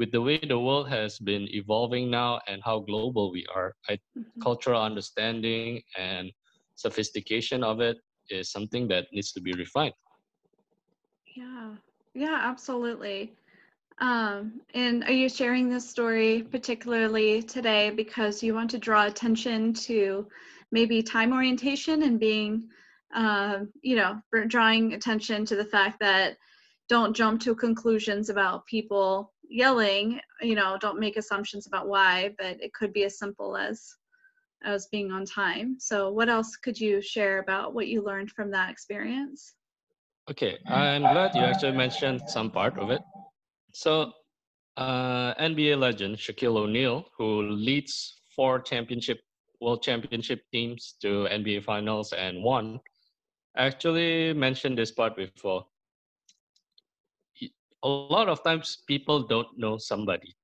with 0.00 0.10
the 0.12 0.20
way 0.20 0.38
the 0.38 0.58
world 0.58 0.88
has 0.88 1.18
been 1.18 1.46
evolving 1.54 2.10
now 2.10 2.40
and 2.48 2.62
how 2.64 2.78
global 2.80 3.30
we 3.30 3.44
are, 3.54 3.74
I, 3.86 3.96
mm-hmm. 4.16 4.40
cultural 4.40 4.80
understanding 4.80 5.82
and 5.98 6.32
sophistication 6.74 7.62
of 7.62 7.80
it 7.80 7.98
is 8.30 8.50
something 8.50 8.88
that 8.88 9.08
needs 9.12 9.30
to 9.32 9.42
be 9.42 9.52
refined. 9.52 9.92
Yeah, 11.36 11.74
yeah, 12.14 12.38
absolutely. 12.42 13.34
Um, 13.98 14.62
and 14.72 15.04
are 15.04 15.12
you 15.12 15.28
sharing 15.28 15.68
this 15.68 15.86
story 15.86 16.46
particularly 16.50 17.42
today 17.42 17.90
because 17.90 18.42
you 18.42 18.54
want 18.54 18.70
to 18.70 18.78
draw 18.78 19.04
attention 19.04 19.74
to 19.88 20.26
maybe 20.72 21.02
time 21.02 21.34
orientation 21.34 22.04
and 22.04 22.18
being, 22.18 22.70
uh, 23.14 23.60
you 23.82 23.96
know, 23.96 24.20
drawing 24.46 24.94
attention 24.94 25.44
to 25.46 25.56
the 25.56 25.64
fact 25.64 25.98
that 26.00 26.36
don't 26.88 27.14
jump 27.14 27.40
to 27.40 27.54
conclusions 27.54 28.28
about 28.30 28.66
people 28.66 29.32
yelling 29.50 30.20
you 30.40 30.54
know 30.54 30.78
don't 30.80 31.00
make 31.00 31.16
assumptions 31.16 31.66
about 31.66 31.88
why 31.88 32.32
but 32.38 32.56
it 32.62 32.72
could 32.72 32.92
be 32.92 33.04
as 33.04 33.18
simple 33.18 33.56
as 33.56 33.96
as 34.62 34.88
being 34.92 35.10
on 35.10 35.24
time. 35.24 35.76
So 35.78 36.12
what 36.12 36.28
else 36.28 36.56
could 36.56 36.78
you 36.78 37.00
share 37.00 37.38
about 37.38 37.72
what 37.72 37.88
you 37.88 38.04
learned 38.04 38.30
from 38.30 38.50
that 38.50 38.70
experience? 38.70 39.54
Okay 40.30 40.58
i'm 40.66 41.02
glad 41.02 41.34
you 41.34 41.42
actually 41.42 41.76
mentioned 41.76 42.20
some 42.26 42.50
part 42.50 42.78
of 42.78 42.90
it. 42.90 43.02
So 43.72 44.12
uh, 44.76 45.34
nba 45.34 45.78
legend 45.78 46.16
shaquille 46.16 46.58
o'neal 46.58 47.06
who 47.16 47.42
leads 47.42 48.22
four 48.34 48.60
championship 48.60 49.20
world 49.60 49.82
championship 49.82 50.42
teams 50.52 50.94
to 51.02 51.26
nba 51.30 51.62
finals 51.64 52.12
and 52.12 52.42
actually 53.56 54.32
mentioned 54.32 54.78
this 54.78 54.90
part 54.92 55.16
before 55.16 55.66
a 57.82 57.88
lot 57.88 58.28
of 58.28 58.42
times 58.44 58.78
people 58.86 59.26
don't 59.26 59.48
know 59.56 59.78
somebody. 59.78 60.34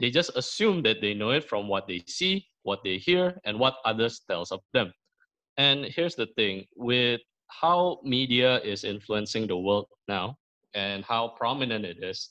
They 0.00 0.10
just 0.10 0.30
assume 0.36 0.82
that 0.82 1.00
they 1.00 1.14
know 1.14 1.30
it 1.30 1.44
from 1.48 1.68
what 1.68 1.86
they 1.86 2.02
see, 2.06 2.46
what 2.62 2.80
they 2.84 2.98
hear, 2.98 3.40
and 3.44 3.58
what 3.58 3.76
others 3.84 4.20
tells 4.28 4.52
of 4.52 4.60
them. 4.72 4.92
And 5.56 5.84
here's 5.86 6.14
the 6.14 6.26
thing 6.36 6.66
with 6.76 7.20
how 7.48 8.00
media 8.02 8.60
is 8.60 8.84
influencing 8.84 9.46
the 9.46 9.56
world 9.56 9.86
now 10.08 10.36
and 10.74 11.04
how 11.04 11.28
prominent 11.36 11.84
it 11.84 12.02
is. 12.02 12.30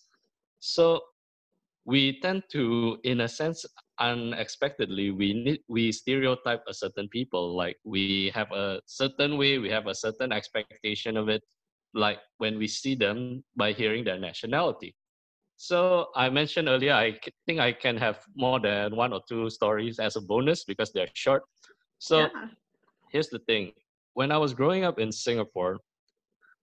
So 0.60 1.02
we 1.86 2.20
tend 2.22 2.44
to, 2.52 2.98
in 3.04 3.22
a 3.22 3.28
sense, 3.28 3.66
unexpectedly, 4.00 5.12
we 5.12 5.34
need 5.34 5.60
we 5.68 5.92
stereotype 5.92 6.64
a 6.68 6.74
certain 6.74 7.08
people. 7.10 7.56
Like 7.56 7.78
we 7.84 8.32
have 8.34 8.52
a 8.52 8.82
certain 8.86 9.38
way, 9.38 9.58
we 9.58 9.70
have 9.70 9.88
a 9.88 9.96
certain 9.96 10.32
expectation 10.32 11.18
of 11.18 11.30
it, 11.30 11.44
like 11.94 12.20
when 12.38 12.58
we 12.58 12.68
see 12.68 12.96
them 12.96 13.44
by 13.56 13.72
hearing 13.72 14.04
their 14.04 14.20
nationality. 14.20 14.96
So 15.58 16.08
I 16.16 16.30
mentioned 16.30 16.68
earlier, 16.68 16.94
I 16.94 17.18
think 17.46 17.60
I 17.60 17.72
can 17.72 17.98
have 17.98 18.20
more 18.36 18.60
than 18.60 18.96
one 18.96 19.14
or 19.14 19.22
two 19.28 19.50
stories 19.50 20.00
as 20.00 20.16
a 20.18 20.22
bonus 20.22 20.66
because 20.66 20.92
they're 20.92 21.08
short. 21.14 21.44
So 22.00 22.20
yeah. 22.20 22.48
here's 23.12 23.30
the 23.30 23.40
thing. 23.40 23.72
When 24.14 24.32
I 24.32 24.38
was 24.38 24.54
growing 24.54 24.84
up 24.84 25.00
in 25.00 25.12
Singapore, 25.12 25.78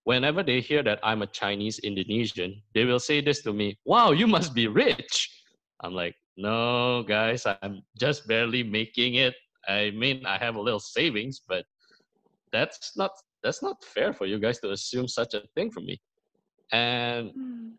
whenever 0.05 0.43
they 0.43 0.61
hear 0.61 0.83
that 0.83 1.01
I'm 1.03 1.23
a 1.23 1.27
Chinese 1.27 1.79
Indonesian, 1.79 2.61
they 2.75 2.85
will 2.85 3.01
say 3.01 3.21
this 3.21 3.43
to 3.43 3.53
me, 3.53 3.79
wow, 3.85 4.11
you 4.11 4.27
must 4.27 4.55
be 4.55 4.69
rich. 4.69 5.31
I'm 5.81 5.95
like, 5.95 6.15
no, 6.37 7.03
guys, 7.03 7.47
I'm 7.47 7.83
just 7.99 8.27
barely 8.27 8.63
making 8.63 9.15
it. 9.17 9.35
I 9.69 9.91
mean, 9.93 10.25
I 10.27 10.39
have 10.39 10.57
a 10.57 10.61
little 10.61 10.81
savings, 10.81 11.41
but 11.47 11.65
that's 12.53 12.97
not 12.97 13.13
that's 13.43 13.63
not 13.63 13.83
fair 13.83 14.13
for 14.13 14.27
you 14.27 14.39
guys 14.39 14.59
to 14.61 14.71
assume 14.71 15.09
such 15.09 15.35
a 15.35 15.43
thing 15.55 15.71
from 15.71 15.87
me. 15.87 16.01
And 16.73 17.31
mm. 17.35 17.71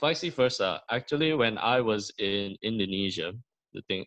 vice 0.00 0.24
versa. 0.24 0.80
Actually, 0.90 1.34
when 1.34 1.58
I 1.58 1.80
was 1.80 2.12
in 2.18 2.56
Indonesia, 2.62 3.32
the 3.74 3.82
thing, 3.88 4.04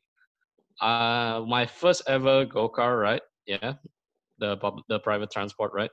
uh, 0.81 1.41
my 1.47 1.65
first 1.65 2.03
ever 2.07 2.45
GoCar 2.45 3.01
right? 3.01 3.21
yeah, 3.47 3.73
the 4.39 4.57
the 4.89 4.99
private 4.99 5.31
transport 5.31 5.73
right? 5.73 5.91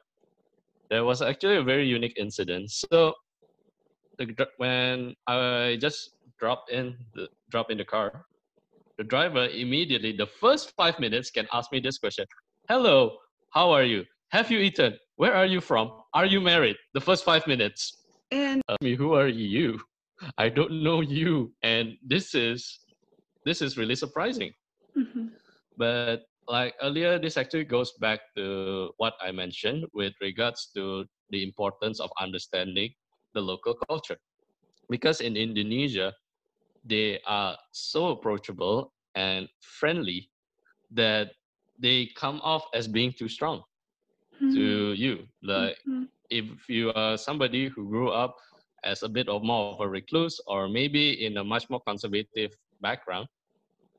there 0.90 1.04
was 1.04 1.22
actually 1.22 1.56
a 1.56 1.62
very 1.62 1.86
unique 1.86 2.14
incident. 2.16 2.70
So, 2.70 3.14
the, 4.18 4.48
when 4.58 5.14
I 5.26 5.78
just 5.80 6.10
dropped 6.38 6.70
in 6.70 6.96
the 7.14 7.28
drop 7.50 7.70
in 7.70 7.78
the 7.78 7.84
car, 7.84 8.24
the 8.96 9.04
driver 9.04 9.46
immediately 9.46 10.12
the 10.12 10.26
first 10.26 10.72
five 10.76 10.98
minutes 10.98 11.30
can 11.30 11.46
ask 11.52 11.72
me 11.72 11.80
this 11.80 11.98
question: 11.98 12.26
"Hello, 12.68 13.16
how 13.52 13.70
are 13.70 13.84
you? 13.84 14.04
Have 14.30 14.50
you 14.50 14.58
eaten? 14.58 14.98
Where 15.16 15.34
are 15.34 15.46
you 15.46 15.60
from? 15.60 15.90
Are 16.14 16.26
you 16.26 16.40
married? 16.40 16.76
The 16.94 17.00
first 17.00 17.24
five 17.24 17.46
minutes. 17.46 18.04
And 18.30 18.62
Tell 18.68 18.76
me, 18.82 18.94
who 18.94 19.14
are 19.14 19.28
you? 19.28 19.80
I 20.36 20.48
don't 20.48 20.82
know 20.82 21.00
you. 21.00 21.52
And 21.62 21.94
this 22.06 22.34
is 22.34 22.80
this 23.44 23.62
is 23.62 23.78
really 23.78 23.94
surprising. 23.96 24.52
Mm-hmm. 24.96 25.28
But 25.76 26.26
like 26.48 26.74
earlier, 26.82 27.18
this 27.18 27.36
actually 27.36 27.64
goes 27.64 27.92
back 28.00 28.20
to 28.36 28.90
what 28.98 29.14
I 29.22 29.32
mentioned 29.32 29.86
with 29.94 30.12
regards 30.20 30.70
to 30.74 31.06
the 31.30 31.42
importance 31.42 32.00
of 32.00 32.10
understanding 32.20 32.92
the 33.34 33.40
local 33.40 33.74
culture. 33.88 34.16
Because 34.88 35.20
in 35.20 35.36
Indonesia, 35.36 36.14
they 36.84 37.20
are 37.26 37.56
so 37.72 38.08
approachable 38.08 38.92
and 39.14 39.48
friendly 39.60 40.30
that 40.90 41.32
they 41.78 42.10
come 42.16 42.40
off 42.42 42.64
as 42.74 42.88
being 42.88 43.12
too 43.12 43.28
strong 43.28 43.62
mm-hmm. 44.42 44.54
to 44.54 44.92
you. 44.92 45.26
Like 45.42 45.76
mm-hmm. 45.88 46.04
if 46.30 46.68
you 46.68 46.92
are 46.94 47.16
somebody 47.16 47.68
who 47.68 47.88
grew 47.88 48.10
up 48.10 48.36
as 48.84 49.02
a 49.02 49.08
bit 49.08 49.28
of 49.28 49.42
more 49.42 49.74
of 49.74 49.80
a 49.80 49.88
recluse 49.88 50.40
or 50.46 50.68
maybe 50.68 51.24
in 51.24 51.36
a 51.36 51.44
much 51.44 51.68
more 51.68 51.80
conservative 51.86 52.52
background, 52.80 53.28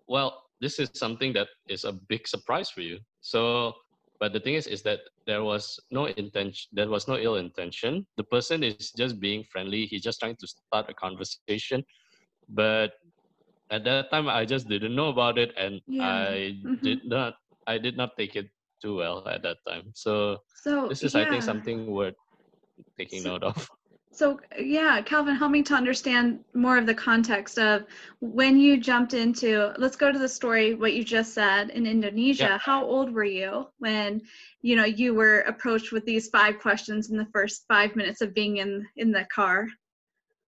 well, 0.08 0.44
this 0.62 0.80
is 0.80 0.90
something 0.94 1.32
that 1.34 1.48
is 1.68 1.86
a 1.86 1.94
big 1.94 2.28
surprise 2.28 2.70
for 2.70 2.82
you. 2.82 3.00
So, 3.22 3.74
but 4.20 4.34
the 4.34 4.40
thing 4.40 4.56
is, 4.56 4.68
is 4.68 4.82
that 4.84 5.00
there 5.26 5.44
was 5.44 5.80
no 5.92 6.06
intention, 6.06 6.70
there 6.74 6.90
was 6.90 7.08
no 7.08 7.18
ill 7.18 7.36
intention. 7.36 8.06
The 8.18 8.24
person 8.24 8.64
is 8.64 8.92
just 8.92 9.20
being 9.20 9.46
friendly. 9.50 9.86
He's 9.86 10.04
just 10.04 10.20
trying 10.20 10.36
to 10.38 10.48
start 10.48 10.90
a 10.90 10.94
conversation. 10.94 11.86
But 12.50 12.94
at 13.72 13.86
that 13.86 14.12
time, 14.12 14.28
I 14.28 14.44
just 14.46 14.68
didn't 14.68 14.96
know 14.96 15.10
about 15.10 15.38
it, 15.38 15.54
and 15.58 15.80
yeah. 15.88 16.04
I 16.04 16.58
mm-hmm. 16.58 16.84
did 16.84 17.06
not, 17.06 17.36
I 17.68 17.78
did 17.78 17.96
not 17.96 18.18
take 18.18 18.36
it 18.36 18.50
too 18.82 18.98
well 18.98 19.28
at 19.28 19.44
that 19.44 19.58
time. 19.68 19.92
So, 19.94 20.38
so 20.64 20.88
this 20.90 21.04
is, 21.04 21.14
yeah. 21.14 21.22
I 21.22 21.30
think, 21.30 21.44
something 21.44 21.92
worth 21.92 22.16
taking 22.98 23.22
so, 23.22 23.38
note 23.38 23.44
of. 23.44 23.70
So, 24.12 24.40
yeah, 24.60 25.02
Calvin, 25.02 25.36
help 25.36 25.52
me 25.52 25.62
to 25.64 25.76
understand 25.76 26.44
more 26.54 26.78
of 26.78 26.86
the 26.86 26.94
context 26.94 27.60
of 27.60 27.86
when 28.20 28.60
you 28.60 28.78
jumped 28.78 29.14
into. 29.14 29.72
Let's 29.78 29.96
go 29.96 30.12
to 30.12 30.20
the 30.20 30.28
story. 30.28 30.74
What 30.74 30.94
you 30.94 31.04
just 31.04 31.34
said 31.34 31.70
in 31.70 31.86
Indonesia. 31.86 32.44
Yeah. 32.44 32.58
How 32.58 32.84
old 32.84 33.14
were 33.14 33.24
you 33.24 33.68
when 33.78 34.22
you 34.62 34.76
know 34.76 34.86
you 34.86 35.14
were 35.14 35.42
approached 35.42 35.92
with 35.92 36.06
these 36.06 36.28
five 36.30 36.60
questions 36.60 37.12
in 37.12 37.18
the 37.18 37.28
first 37.32 37.66
five 37.68 37.96
minutes 37.96 38.22
of 38.22 38.34
being 38.34 38.58
in 38.58 38.86
in 38.98 39.12
the 39.12 39.26
car? 39.34 39.68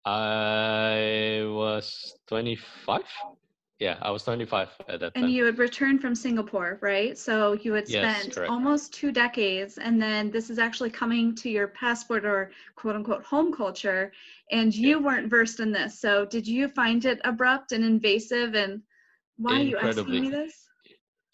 I 0.05 1.41
was 1.47 2.13
twenty 2.27 2.57
five. 2.85 3.01
Yeah, 3.79 3.97
I 4.01 4.09
was 4.09 4.23
25 4.23 4.69
at 4.87 4.99
that 4.99 5.15
time. 5.15 5.23
And 5.23 5.31
you 5.31 5.45
had 5.45 5.59
returned 5.59 6.01
from 6.01 6.15
Singapore, 6.15 6.77
right? 6.81 7.17
So 7.17 7.53
you 7.53 7.73
had 7.73 7.87
yes, 7.89 8.23
spent 8.23 8.35
correct. 8.35 8.49
almost 8.51 8.93
two 8.93 9.11
decades, 9.11 9.77
and 9.77 10.01
then 10.01 10.31
this 10.31 10.49
is 10.49 10.59
actually 10.59 10.91
coming 10.91 11.35
to 11.35 11.49
your 11.49 11.67
passport 11.67 12.25
or 12.25 12.51
quote 12.75 12.95
unquote 12.95 13.23
home 13.23 13.53
culture, 13.53 14.11
and 14.51 14.73
you 14.73 14.97
yeah. 14.97 15.05
weren't 15.05 15.29
versed 15.29 15.59
in 15.59 15.71
this. 15.71 15.99
So 15.99 16.25
did 16.25 16.47
you 16.47 16.69
find 16.69 17.03
it 17.03 17.19
abrupt 17.25 17.73
and 17.73 17.83
invasive? 17.83 18.55
And 18.55 18.81
why 19.37 19.59
Incredibly. 19.59 19.65
are 19.65 19.69
you 19.69 19.89
asking 19.89 20.21
me 20.21 20.29
this? 20.29 20.69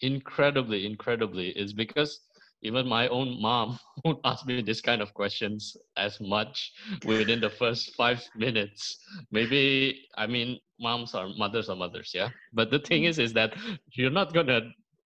incredibly, 0.00 0.84
incredibly, 0.84 1.50
is 1.50 1.72
because 1.72 2.20
even 2.62 2.86
my 2.88 3.08
own 3.08 3.40
mom 3.40 3.78
won't 4.04 4.20
ask 4.24 4.46
me 4.46 4.62
this 4.62 4.80
kind 4.80 5.02
of 5.02 5.12
questions 5.14 5.76
as 5.96 6.20
much 6.20 6.72
within 7.04 7.40
the 7.40 7.50
first 7.50 7.94
five 7.96 8.22
minutes. 8.36 8.98
Maybe 9.30 10.02
I 10.16 10.26
mean 10.26 10.58
moms 10.80 11.14
are 11.14 11.28
mothers 11.36 11.68
are 11.68 11.76
mothers, 11.76 12.12
yeah. 12.14 12.30
But 12.52 12.70
the 12.70 12.78
thing 12.78 13.04
is, 13.04 13.18
is 13.18 13.32
that 13.34 13.54
you're 13.92 14.10
not 14.10 14.32
gonna 14.32 14.60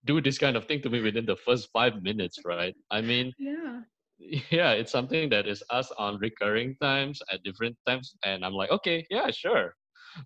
do 0.05 0.21
this 0.21 0.37
kind 0.37 0.55
of 0.55 0.65
thing 0.65 0.81
to 0.81 0.89
me 0.89 1.01
within 1.01 1.25
the 1.25 1.35
first 1.35 1.69
five 1.73 2.01
minutes, 2.01 2.39
right? 2.45 2.75
I 2.91 3.01
mean, 3.01 3.33
yeah, 3.37 3.81
yeah, 4.49 4.71
it's 4.71 4.91
something 4.91 5.29
that 5.29 5.47
is 5.47 5.63
us 5.69 5.91
on 5.97 6.17
recurring 6.19 6.75
times 6.81 7.21
at 7.31 7.43
different 7.43 7.75
times, 7.85 8.15
and 8.23 8.45
I'm 8.45 8.53
like, 8.53 8.71
okay, 8.71 9.05
yeah, 9.09 9.29
sure. 9.31 9.73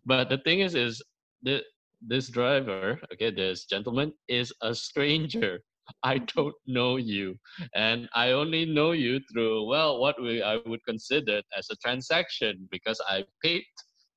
But 0.05 0.29
the 0.29 0.37
thing 0.37 0.59
is, 0.59 0.75
is 0.75 1.01
the 1.41 1.63
this 2.01 2.29
driver, 2.29 2.99
okay, 3.13 3.31
this 3.31 3.65
gentleman 3.65 4.13
is 4.27 4.53
a 4.61 4.73
stranger 4.73 5.61
I 6.03 6.19
don't 6.19 6.55
know 6.67 6.97
you, 6.97 7.35
and 7.75 8.09
I 8.15 8.31
only 8.31 8.65
know 8.65 8.91
you 8.91 9.19
through 9.31 9.67
well, 9.67 9.99
what 9.99 10.21
we 10.21 10.41
I 10.41 10.57
would 10.65 10.83
consider 10.85 11.41
as 11.57 11.69
a 11.69 11.75
transaction 11.77 12.67
because 12.71 12.99
I 13.07 13.25
paid 13.43 13.63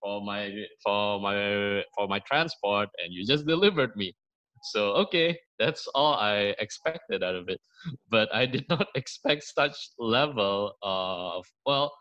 for 0.03 0.21
my 0.23 0.51
for 0.83 1.21
my 1.21 1.83
for 1.97 2.09
my 2.09 2.21
transport, 2.21 2.89
and 3.03 3.13
you 3.13 3.25
just 3.27 3.47
delivered 3.47 3.97
me. 3.97 4.15
So 4.63 4.93
okay, 5.05 5.39
that's 5.59 5.87
all 5.95 6.15
I 6.15 6.55
expected 6.59 7.23
out 7.23 7.35
of 7.35 7.49
it, 7.49 7.61
but 8.11 8.29
I 8.35 8.47
did 8.47 8.67
not 8.71 8.89
expect 8.95 9.45
such 9.45 9.77
level 9.99 10.75
of 10.83 11.47
well. 11.67 11.93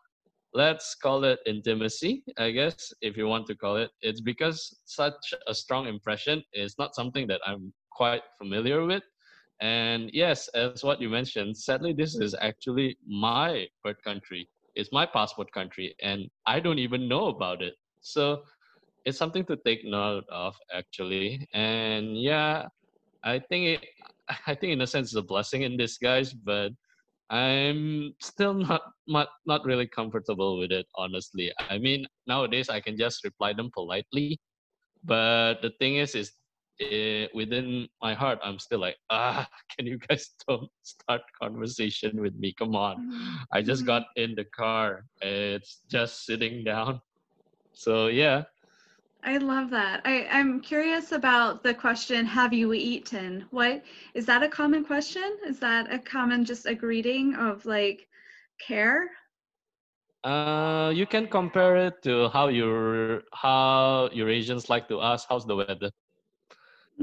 Let's 0.56 0.94
call 0.94 1.24
it 1.24 1.40
intimacy, 1.48 2.24
I 2.38 2.52
guess, 2.52 2.94
if 3.02 3.18
you 3.18 3.28
want 3.28 3.48
to 3.48 3.56
call 3.56 3.76
it. 3.78 3.90
It's 4.02 4.22
because 4.22 4.82
such 4.86 5.34
a 5.48 5.54
strong 5.54 5.88
impression 5.88 6.44
is 6.54 6.76
not 6.78 6.94
something 6.94 7.26
that 7.28 7.42
I'm 7.44 7.74
quite 7.92 8.22
familiar 8.38 8.86
with 8.86 9.02
and 9.64 10.10
yes, 10.14 10.50
as 10.50 10.84
what 10.84 11.00
you 11.00 11.08
mentioned, 11.10 11.56
sadly, 11.56 11.94
this 11.94 12.16
is 12.16 12.36
actually 12.42 12.98
my 13.08 13.66
birth 13.82 14.04
country. 14.04 14.50
It's 14.76 14.92
my 14.92 15.06
passport 15.06 15.52
country, 15.54 15.96
and 16.04 16.28
I 16.46 16.60
don't 16.60 16.80
even 16.80 17.08
know 17.08 17.28
about 17.28 17.62
it. 17.62 17.76
So 18.02 18.44
it's 19.06 19.18
something 19.18 19.46
to 19.46 19.56
take 19.66 19.86
note 19.86 20.26
of, 20.30 20.56
actually. 20.74 21.48
And 21.54 22.22
yeah, 22.22 22.68
I 23.24 23.40
think 23.40 23.80
it, 23.80 23.86
I 24.48 24.54
think 24.54 24.74
in 24.74 24.82
a 24.82 24.88
sense 24.88 25.10
it's 25.10 25.16
a 25.16 25.22
blessing 25.22 25.62
in 25.62 25.78
disguise, 25.78 26.34
but 26.34 26.72
I'm 27.30 28.14
still 28.22 28.54
not 28.54 28.82
not 29.08 29.30
not 29.46 29.64
really 29.66 29.88
comfortable 29.88 30.60
with 30.60 30.74
it, 30.74 30.88
honestly. 30.96 31.54
I 31.70 31.78
mean, 31.78 32.06
nowadays 32.28 32.68
I 32.70 32.82
can 32.82 32.98
just 32.98 33.24
reply 33.24 33.54
them 33.54 33.72
politely, 33.74 34.40
but 35.06 35.62
the 35.62 35.72
thing 35.80 35.98
is, 35.98 36.16
is 36.16 36.34
it, 36.80 37.34
within 37.34 37.88
my 38.02 38.14
heart, 38.14 38.40
I'm 38.44 38.60
still 38.60 38.80
like, 38.80 38.98
ah, 39.10 39.48
can 39.76 39.86
you 39.86 39.98
guys 39.98 40.32
don't 40.48 40.70
start 40.84 41.22
conversation 41.42 42.22
with 42.22 42.36
me? 42.36 42.54
Come 42.54 42.76
on. 42.76 43.46
I 43.52 43.62
just 43.62 43.82
mm-hmm. 43.82 43.88
got 43.88 44.04
in 44.16 44.36
the 44.36 44.46
car. 44.46 45.06
It's 45.22 45.82
just 45.90 46.26
sitting 46.26 46.64
down. 46.64 47.02
So 47.74 48.08
yeah. 48.08 48.44
I 49.26 49.38
love 49.38 49.70
that. 49.70 50.02
I, 50.04 50.28
I'm 50.30 50.60
curious 50.60 51.14
about 51.14 51.64
the 51.64 51.74
question, 51.74 52.26
have 52.26 52.52
you 52.52 52.74
eaten? 52.74 53.46
What 53.52 53.84
is 54.14 54.26
that 54.26 54.44
a 54.44 54.50
common 54.50 54.84
question? 54.84 55.38
Is 55.48 55.60
that 55.60 55.94
a 55.94 55.98
common 55.98 56.44
just 56.44 56.66
a 56.66 56.76
greeting 56.76 57.34
of 57.36 57.66
like 57.66 58.08
care? 58.60 59.10
Uh, 60.26 60.92
you 60.94 61.06
can 61.06 61.28
compare 61.28 61.76
it 61.88 62.02
to 62.04 62.30
how 62.30 62.48
your 62.48 63.24
how 63.34 64.10
Eurasians 64.14 64.70
like 64.70 64.88
to 64.88 65.02
ask, 65.02 65.28
how's 65.30 65.46
the 65.46 65.56
weather? 65.56 65.92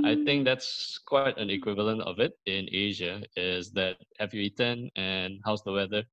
I 0.05 0.17
think 0.17 0.45
that's 0.45 0.99
quite 1.07 1.31
an 1.31 1.43
equivalent 1.43 1.93
of 1.95 2.11
it 2.13 2.27
in 2.39 2.59
Asia 2.63 3.23
is 3.31 3.73
that 3.73 3.97
have 4.19 4.33
you 4.33 4.41
eaten 4.43 4.91
and 4.97 5.41
how's 5.45 5.63
the 5.63 5.73
weather? 5.73 6.05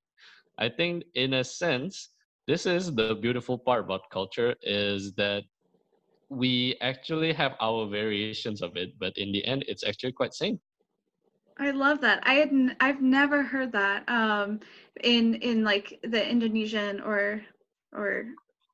I 0.58 0.70
think 0.70 1.04
in 1.16 1.34
a 1.34 1.44
sense, 1.44 2.10
this 2.48 2.66
is 2.66 2.96
the 2.96 3.14
beautiful 3.16 3.58
part 3.58 3.86
about 3.86 4.10
culture 4.12 4.56
is 4.62 5.14
that 5.16 5.44
we 6.30 6.76
actually 6.82 7.34
have 7.34 7.56
our 7.62 7.88
variations 7.88 8.52
of 8.54 8.68
it, 8.70 8.84
but 8.90 9.06
in 9.08 9.22
the 9.22 9.36
end, 9.36 9.56
it's 9.60 9.74
actually 9.76 10.04
quite 10.04 10.26
same. 10.26 10.52
I 11.58 11.72
love 11.72 12.02
that. 12.02 12.20
I 12.24 12.36
had 12.36 12.50
n- 12.50 12.76
I've 12.80 13.02
never 13.02 13.44
heard 13.44 13.72
that 13.74 14.08
um, 14.10 14.60
in 15.04 15.36
in 15.36 15.64
like 15.64 16.00
the 16.04 16.28
Indonesian 16.30 17.02
or 17.02 17.44
or 17.94 18.26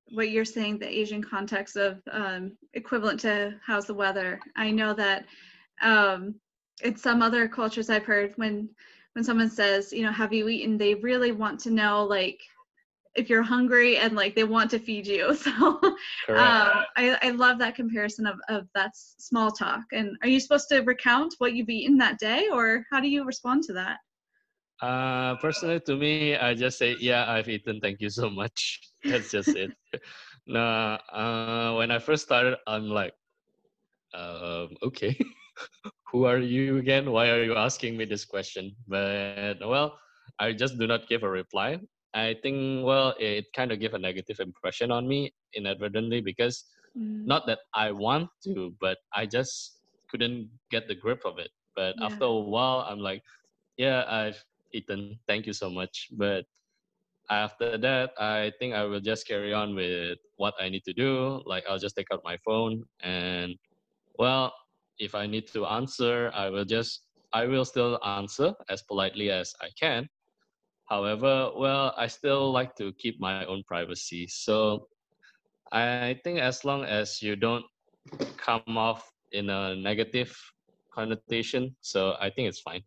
what 0.10 0.30
you're 0.30 0.46
saying, 0.46 0.80
the 0.80 0.88
Asian 0.88 1.24
context 1.24 1.76
of 1.76 2.02
um, 2.12 2.58
equivalent 2.74 3.20
to 3.22 3.56
how's 3.66 3.86
the 3.86 3.94
weather. 3.94 4.40
I 4.56 4.72
know 4.72 4.94
that 4.94 5.26
um, 5.82 6.36
in 6.84 6.96
some 6.96 7.22
other 7.22 7.48
cultures 7.48 7.90
I've 7.90 8.06
heard 8.06 8.34
when 8.36 8.70
when 9.14 9.24
someone 9.24 9.50
says, 9.50 9.94
you 9.94 10.02
know, 10.02 10.12
have 10.12 10.34
you 10.34 10.50
eaten? 10.50 10.78
They 10.78 10.96
really 10.96 11.32
want 11.32 11.60
to 11.62 11.72
know 11.72 12.04
like 12.04 12.40
if 13.16 13.30
you're 13.30 13.44
hungry 13.44 13.98
and 13.98 14.16
like 14.16 14.36
they 14.36 14.44
want 14.44 14.72
to 14.72 14.80
feed 14.80 15.06
you. 15.06 15.36
So 15.44 15.52
um, 16.30 16.84
I, 16.98 17.18
I 17.22 17.30
love 17.30 17.60
that 17.60 17.76
comparison 17.76 18.26
of, 18.26 18.40
of 18.50 18.68
that 18.74 18.92
small 18.96 19.52
talk. 19.52 19.82
And 19.92 20.18
are 20.22 20.28
you 20.28 20.40
supposed 20.40 20.68
to 20.70 20.80
recount 20.82 21.36
what 21.38 21.54
you've 21.54 21.70
eaten 21.70 21.98
that 21.98 22.18
day 22.18 22.48
or 22.52 22.86
how 22.92 23.00
do 23.00 23.08
you 23.08 23.24
respond 23.24 23.64
to 23.66 23.74
that? 23.74 23.98
Uh, 24.84 25.36
personally, 25.40 25.80
to 25.80 25.96
me, 25.96 26.36
I 26.36 26.54
just 26.54 26.78
say, 26.78 26.98
yeah, 27.00 27.24
I've 27.32 27.48
eaten. 27.48 27.80
Thank 27.80 28.02
you 28.02 28.10
so 28.10 28.30
much. 28.30 28.82
That's 29.06 29.32
just 29.32 29.56
it. 29.56 29.72
nah, 30.46 31.00
uh, 31.08 31.76
when 31.80 31.90
I 31.90 32.00
first 32.00 32.24
started, 32.24 32.58
I'm 32.68 32.90
like, 32.90 33.14
um, 34.14 34.76
okay, 34.84 35.16
who 36.12 36.26
are 36.26 36.40
you 36.40 36.80
again? 36.84 37.12
Why 37.12 37.30
are 37.30 37.44
you 37.44 37.56
asking 37.56 37.96
me 37.96 38.04
this 38.04 38.26
question? 38.26 38.76
But 38.86 39.64
well, 39.64 39.96
I 40.40 40.52
just 40.52 40.78
do 40.78 40.86
not 40.86 41.08
give 41.08 41.24
a 41.24 41.30
reply. 41.30 41.80
I 42.14 42.36
think, 42.44 42.84
well, 42.84 43.16
it 43.20 43.46
kind 43.56 43.72
of 43.72 43.80
gave 43.80 43.94
a 43.94 44.00
negative 44.00 44.42
impression 44.42 44.92
on 44.92 45.08
me 45.08 45.32
inadvertently 45.56 46.20
because 46.20 46.66
mm. 46.92 47.26
not 47.26 47.48
that 47.48 47.60
I 47.74 47.92
want 47.92 48.30
to, 48.44 48.76
but 48.82 48.98
I 49.16 49.28
just 49.28 49.80
couldn't 50.12 50.50
get 50.70 50.90
the 50.90 50.96
grip 50.96 51.22
of 51.24 51.40
it. 51.40 51.52
But 51.74 51.96
yeah. 51.98 52.06
after 52.06 52.26
a 52.26 52.36
while, 52.38 52.86
I'm 52.88 53.00
like, 53.00 53.24
yeah, 53.78 54.04
I've 54.08 54.44
eaten. 54.74 55.20
Thank 55.28 55.46
you 55.48 55.54
so 55.54 55.70
much. 55.70 56.10
But 56.14 56.46
after 57.30 57.78
that, 57.78 58.12
I 58.18 58.52
think 58.60 58.74
I 58.74 58.84
will 58.84 59.00
just 59.00 59.28
carry 59.28 59.54
on 59.54 59.76
with 59.76 60.18
what 60.38 60.54
I 60.60 60.70
need 60.70 60.84
to 60.86 60.94
do. 60.94 61.42
Like 61.46 61.64
I'll 61.70 61.80
just 61.80 61.96
take 61.96 62.08
out 62.12 62.22
my 62.24 62.38
phone 62.46 62.84
and 63.02 63.56
well, 64.20 64.54
if 65.00 65.16
I 65.16 65.26
need 65.26 65.48
to 65.54 65.66
answer, 65.66 66.32
I 66.34 66.50
will 66.50 66.66
just 66.66 67.02
I 67.34 67.46
will 67.46 67.66
still 67.66 68.00
answer 68.06 68.54
as 68.70 68.82
politely 68.84 69.32
as 69.32 69.54
I 69.62 69.70
can. 69.80 70.08
However, 70.86 71.52
well, 71.58 71.94
I 71.98 72.08
still 72.08 72.52
like 72.52 72.76
to 72.76 72.94
keep 72.94 73.20
my 73.20 73.46
own 73.46 73.64
privacy. 73.66 74.28
So 74.28 74.88
I 75.72 76.20
think 76.24 76.40
as 76.40 76.64
long 76.64 76.84
as 76.86 77.22
you 77.22 77.36
don't 77.36 77.66
come 78.38 78.78
off 78.78 79.12
in 79.32 79.50
a 79.50 79.76
negative 79.76 80.36
connotation, 80.94 81.76
so 81.82 82.16
I 82.20 82.30
think 82.30 82.50
it's 82.50 82.60
fine. 82.62 82.84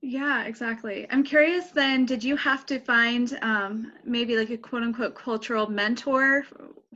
Yeah, 0.00 0.44
exactly. 0.44 1.06
I'm 1.10 1.24
curious 1.24 1.70
then, 1.70 2.06
did 2.06 2.22
you 2.22 2.36
have 2.36 2.64
to 2.66 2.78
find 2.78 3.36
um, 3.42 3.92
maybe 4.04 4.36
like 4.36 4.50
a 4.50 4.56
quote 4.56 4.82
unquote 4.82 5.14
cultural 5.14 5.68
mentor 5.68 6.44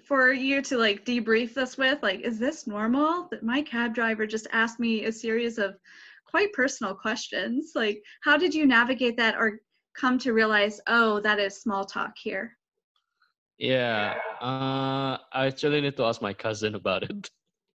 for 0.04 0.32
you 0.32 0.62
to 0.62 0.78
like 0.78 1.04
debrief 1.04 1.54
this 1.54 1.76
with? 1.76 2.00
Like, 2.02 2.20
is 2.20 2.38
this 2.38 2.66
normal 2.66 3.28
that 3.30 3.42
my 3.42 3.62
cab 3.62 3.94
driver 3.94 4.26
just 4.26 4.46
asked 4.52 4.78
me 4.78 5.04
a 5.04 5.12
series 5.12 5.58
of 5.58 5.74
quite 6.26 6.52
personal 6.52 6.94
questions? 6.94 7.72
Like, 7.74 8.02
how 8.22 8.36
did 8.36 8.54
you 8.54 8.66
navigate 8.66 9.16
that 9.16 9.34
or 9.36 9.58
come 9.96 10.18
to 10.20 10.32
realize, 10.32 10.80
oh, 10.86 11.20
that 11.20 11.40
is 11.40 11.60
small 11.60 11.84
talk 11.84 12.12
here? 12.16 12.56
Yeah, 13.58 14.14
uh, 14.40 15.18
I 15.32 15.46
actually 15.46 15.80
need 15.80 15.96
to 15.96 16.04
ask 16.04 16.22
my 16.22 16.32
cousin 16.34 16.74
about 16.74 17.02
it. 17.02 17.30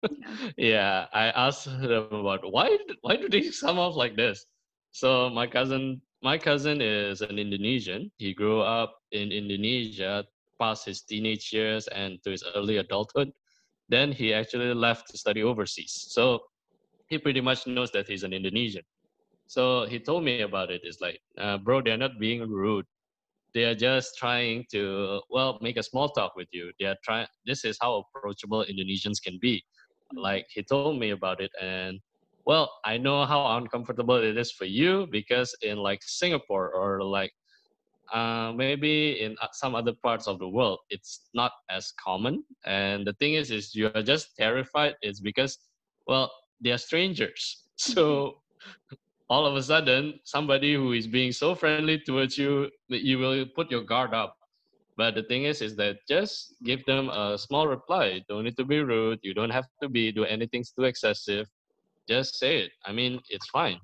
yeah. 0.10 0.48
yeah, 0.58 1.06
I 1.14 1.28
asked 1.28 1.66
them 1.66 2.08
about 2.12 2.50
why 2.52 2.78
why 3.02 3.18
do 3.18 3.30
they 3.30 3.52
come 3.62 3.78
off 3.78 3.96
like 3.96 4.16
this? 4.16 4.46
So 4.92 5.30
my 5.30 5.48
cousin, 5.48 6.02
my 6.24 6.38
cousin 6.38 6.82
is 6.82 7.22
an 7.22 7.38
Indonesian. 7.40 8.12
He 8.18 8.34
grew 8.34 8.62
up 8.62 8.98
in 9.12 9.32
Indonesia 9.32 10.26
past 10.60 10.86
his 10.86 11.02
teenage 11.02 11.54
years 11.54 11.88
and 11.88 12.18
to 12.24 12.32
his 12.32 12.44
early 12.56 12.78
adulthood. 12.78 13.32
Then 13.90 14.12
he 14.12 14.34
actually 14.34 14.74
left 14.74 15.10
to 15.12 15.18
study 15.18 15.44
overseas. 15.44 15.94
So 16.10 16.40
he 17.08 17.18
pretty 17.18 17.42
much 17.42 17.68
knows 17.68 17.92
that 17.92 18.08
he's 18.08 18.24
an 18.24 18.34
Indonesian. 18.34 18.84
So 19.48 19.86
he 19.86 20.00
told 20.00 20.24
me 20.24 20.42
about 20.42 20.72
it. 20.72 20.82
It's 20.84 21.00
like, 21.00 21.20
uh, 21.38 21.58
bro, 21.58 21.82
they're 21.82 21.98
not 21.98 22.20
being 22.20 22.42
rude. 22.50 22.86
They 23.54 23.64
are 23.64 23.76
just 23.76 24.18
trying 24.18 24.66
to, 24.72 25.22
well, 25.30 25.58
make 25.62 25.78
a 25.78 25.84
small 25.84 26.10
talk 26.10 26.36
with 26.36 26.48
you. 26.52 26.72
They 26.80 26.86
are 26.86 26.98
trying. 27.04 27.28
This 27.46 27.64
is 27.64 27.78
how 27.82 28.04
approachable 28.16 28.66
Indonesians 28.66 29.22
can 29.24 29.40
be. 29.42 29.64
Like 30.14 30.48
he 30.50 30.64
told 30.64 31.00
me 31.00 31.12
about 31.12 31.42
it, 31.42 31.52
and 31.62 32.00
well 32.48 32.72
i 32.86 32.98
know 32.98 33.26
how 33.26 33.58
uncomfortable 33.58 34.16
it 34.16 34.38
is 34.38 34.52
for 34.52 34.66
you 34.66 35.08
because 35.12 35.56
in 35.62 35.78
like 35.78 36.02
singapore 36.04 36.72
or 36.72 37.04
like 37.04 37.34
uh, 38.14 38.54
maybe 38.56 39.22
in 39.22 39.36
uh, 39.42 39.48
some 39.52 39.76
other 39.76 39.94
parts 39.94 40.28
of 40.28 40.40
the 40.40 40.48
world 40.48 40.80
it's 40.90 41.28
not 41.34 41.52
as 41.70 41.92
common. 42.04 42.44
And 42.66 43.06
the 43.06 43.14
thing 43.14 43.34
is 43.34 43.52
is 43.52 43.76
you 43.76 43.92
are 43.94 44.04
just 44.04 44.36
terrified 44.38 44.96
it's 45.02 45.20
because 45.20 45.58
well 46.08 46.32
they 46.62 46.72
are 46.72 46.78
strangers. 46.78 47.64
So 47.78 48.42
all 49.30 49.46
of 49.46 49.56
a 49.56 49.62
sudden 49.62 50.20
somebody 50.24 50.74
who 50.74 50.94
is 50.94 51.06
being 51.06 51.32
so 51.32 51.54
friendly 51.54 52.00
towards 52.00 52.38
you 52.38 52.72
that 52.90 53.04
you 53.04 53.20
will 53.20 53.46
put 53.56 53.70
your 53.70 53.84
guard 53.84 54.14
up. 54.14 54.36
But 54.96 55.14
the 55.14 55.24
thing 55.24 55.44
is 55.44 55.62
is 55.62 55.76
that 55.76 55.98
just 56.10 56.56
give 56.64 56.84
them 56.86 57.10
a 57.10 57.38
small 57.38 57.68
reply. 57.68 58.24
Don't 58.30 58.46
need 58.46 58.58
to 58.58 58.66
be 58.66 58.80
rude. 58.80 59.20
You 59.22 59.36
don't 59.36 59.52
have 59.52 59.68
to 59.84 59.90
be 59.90 60.12
do 60.12 60.24
anything 60.24 60.64
too 60.76 60.86
excessive 60.86 61.48
just 62.08 62.38
say 62.40 62.58
it. 62.64 62.72
I 62.86 62.92
mean 62.92 63.20
it's 63.30 63.50
fine. 63.50 63.80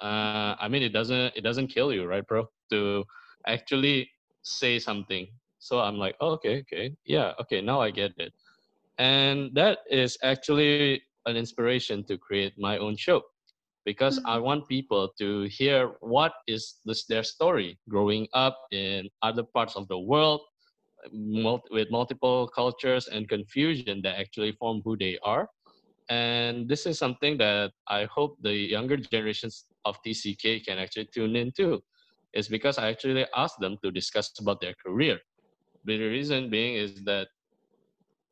Uh, 0.00 0.54
i 0.58 0.68
mean 0.68 0.82
it 0.82 0.92
doesn't 0.92 1.32
it 1.36 1.42
doesn't 1.42 1.68
kill 1.68 1.92
you 1.92 2.04
right 2.06 2.26
bro? 2.26 2.46
To 2.70 3.04
actually 3.46 4.10
say 4.42 4.78
something. 4.78 5.26
So 5.58 5.80
i'm 5.80 5.96
like 5.96 6.16
oh, 6.20 6.32
okay 6.32 6.60
okay. 6.60 6.94
Yeah 7.04 7.32
okay 7.40 7.60
now 7.60 7.80
i 7.80 7.90
get 7.90 8.12
it. 8.18 8.32
And 8.98 9.50
that 9.54 9.78
is 9.90 10.16
actually 10.22 11.02
an 11.26 11.36
inspiration 11.36 12.04
to 12.04 12.18
create 12.18 12.54
my 12.58 12.78
own 12.78 12.96
show 12.96 13.22
because 13.84 14.18
mm-hmm. 14.18 14.28
I 14.28 14.38
want 14.38 14.68
people 14.68 15.10
to 15.18 15.42
hear 15.44 15.92
what 16.00 16.32
is 16.46 16.76
this, 16.84 17.04
their 17.06 17.22
story 17.22 17.78
growing 17.88 18.26
up 18.32 18.58
in 18.72 19.08
other 19.22 19.42
parts 19.42 19.76
of 19.76 19.88
the 19.88 19.98
world 19.98 20.40
with 21.12 21.90
multiple 21.90 22.48
cultures 22.54 23.08
and 23.08 23.28
confusion 23.28 24.00
that 24.02 24.18
actually 24.18 24.52
form 24.52 24.80
who 24.84 24.96
they 24.96 25.18
are. 25.22 25.48
And 26.08 26.68
this 26.68 26.86
is 26.86 26.98
something 26.98 27.38
that 27.38 27.72
I 27.88 28.04
hope 28.04 28.36
the 28.42 28.52
younger 28.52 28.96
generations 28.96 29.66
of 29.84 29.96
TCK 30.02 30.64
can 30.64 30.78
actually 30.78 31.08
tune 31.14 31.36
into. 31.36 31.82
Is 32.34 32.48
because 32.48 32.78
I 32.78 32.88
actually 32.88 33.26
asked 33.36 33.60
them 33.60 33.78
to 33.84 33.92
discuss 33.92 34.32
about 34.40 34.60
their 34.60 34.74
career. 34.84 35.20
The 35.84 35.98
reason 35.98 36.50
being 36.50 36.74
is 36.74 37.04
that 37.04 37.28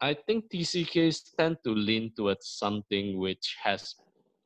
I 0.01 0.15
think 0.15 0.51
TCKs 0.51 1.37
tend 1.39 1.59
to 1.65 1.71
lean 1.71 2.11
towards 2.17 2.49
something 2.49 3.19
which 3.19 3.57
has 3.63 3.95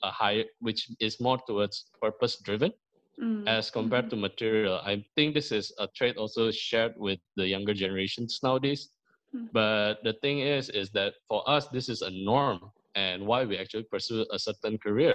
a 0.02 0.10
higher, 0.10 0.44
which 0.60 0.90
is 1.00 1.18
more 1.18 1.38
towards 1.46 1.86
purpose 2.02 2.36
driven 2.44 2.72
mm. 3.18 3.48
as 3.48 3.70
compared 3.70 4.06
mm-hmm. 4.06 4.20
to 4.20 4.28
material. 4.28 4.80
I 4.84 5.04
think 5.14 5.34
this 5.34 5.52
is 5.52 5.72
a 5.78 5.88
trait 5.96 6.18
also 6.18 6.50
shared 6.50 6.92
with 6.96 7.18
the 7.36 7.46
younger 7.46 7.72
generations 7.72 8.40
nowadays. 8.42 8.90
Mm. 9.34 9.48
But 9.52 10.04
the 10.04 10.12
thing 10.20 10.40
is, 10.40 10.68
is 10.68 10.90
that 10.90 11.14
for 11.28 11.48
us, 11.48 11.68
this 11.68 11.88
is 11.88 12.02
a 12.02 12.10
norm 12.10 12.60
and 12.96 13.24
why 13.24 13.44
we 13.44 13.56
actually 13.56 13.84
pursue 13.84 14.26
a 14.32 14.38
certain 14.38 14.78
career. 14.78 15.14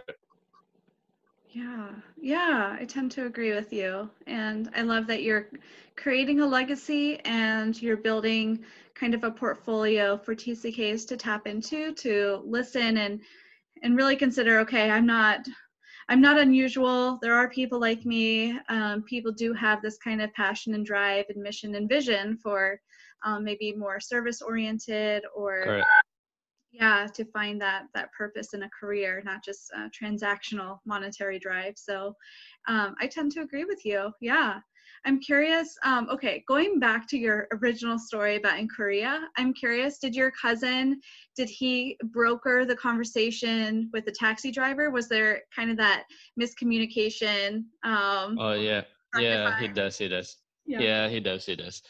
Yeah, 1.49 1.89
yeah, 2.17 2.77
I 2.79 2.85
tend 2.85 3.11
to 3.13 3.25
agree 3.25 3.53
with 3.53 3.73
you. 3.73 4.09
And 4.25 4.69
I 4.73 4.83
love 4.83 5.05
that 5.07 5.23
you're 5.23 5.49
creating 5.97 6.39
a 6.39 6.47
legacy 6.47 7.19
and 7.25 7.79
you're 7.81 7.97
building 7.97 8.63
kind 8.95 9.13
of 9.13 9.25
a 9.25 9.31
portfolio 9.31 10.17
for 10.17 10.33
TCKs 10.33 11.05
to 11.07 11.17
tap 11.17 11.47
into 11.47 11.93
to 11.95 12.41
listen 12.45 12.97
and 12.97 13.19
and 13.83 13.97
really 13.97 14.15
consider 14.15 14.59
okay 14.59 14.89
i'm 14.89 15.05
not 15.05 15.39
i'm 16.09 16.21
not 16.21 16.39
unusual 16.39 17.17
there 17.21 17.33
are 17.33 17.49
people 17.49 17.79
like 17.79 18.05
me 18.05 18.57
um, 18.69 19.03
people 19.03 19.31
do 19.31 19.53
have 19.53 19.81
this 19.81 19.97
kind 19.97 20.21
of 20.21 20.31
passion 20.33 20.75
and 20.75 20.85
drive 20.85 21.25
and 21.29 21.41
mission 21.41 21.75
and 21.75 21.89
vision 21.89 22.37
for 22.37 22.79
um, 23.23 23.43
maybe 23.43 23.73
more 23.73 23.99
service 23.99 24.41
oriented 24.41 25.23
or 25.35 25.63
Correct. 25.63 25.87
Yeah 26.71 27.07
to 27.13 27.25
find 27.25 27.61
that 27.61 27.83
that 27.93 28.11
purpose 28.13 28.53
in 28.53 28.63
a 28.63 28.69
career 28.69 29.21
not 29.25 29.43
just 29.43 29.71
transactional 30.01 30.79
monetary 30.85 31.39
drive 31.39 31.73
so 31.75 32.15
um, 32.67 32.95
i 32.99 33.07
tend 33.07 33.31
to 33.31 33.41
agree 33.41 33.65
with 33.65 33.85
you 33.85 34.11
yeah 34.21 34.59
I'm 35.05 35.19
curious. 35.19 35.75
Um, 35.83 36.07
okay, 36.11 36.43
going 36.47 36.79
back 36.79 37.07
to 37.09 37.17
your 37.17 37.47
original 37.53 37.97
story 37.97 38.35
about 38.35 38.59
in 38.59 38.67
Korea, 38.67 39.27
I'm 39.37 39.53
curious. 39.53 39.97
Did 39.97 40.15
your 40.15 40.31
cousin 40.31 40.99
did 41.35 41.49
he 41.49 41.97
broker 42.11 42.65
the 42.65 42.75
conversation 42.75 43.89
with 43.93 44.05
the 44.05 44.11
taxi 44.11 44.51
driver? 44.51 44.91
Was 44.91 45.07
there 45.09 45.41
kind 45.55 45.71
of 45.71 45.77
that 45.77 46.03
miscommunication? 46.39 47.63
Um, 47.83 48.37
oh 48.39 48.53
yeah, 48.53 48.81
yeah, 49.17 49.59
he 49.59 49.67
does. 49.69 49.97
He 49.97 50.07
does. 50.07 50.37
Yeah. 50.65 50.79
yeah, 50.79 51.09
he 51.09 51.19
does. 51.19 51.45
He 51.45 51.55
does. 51.55 51.81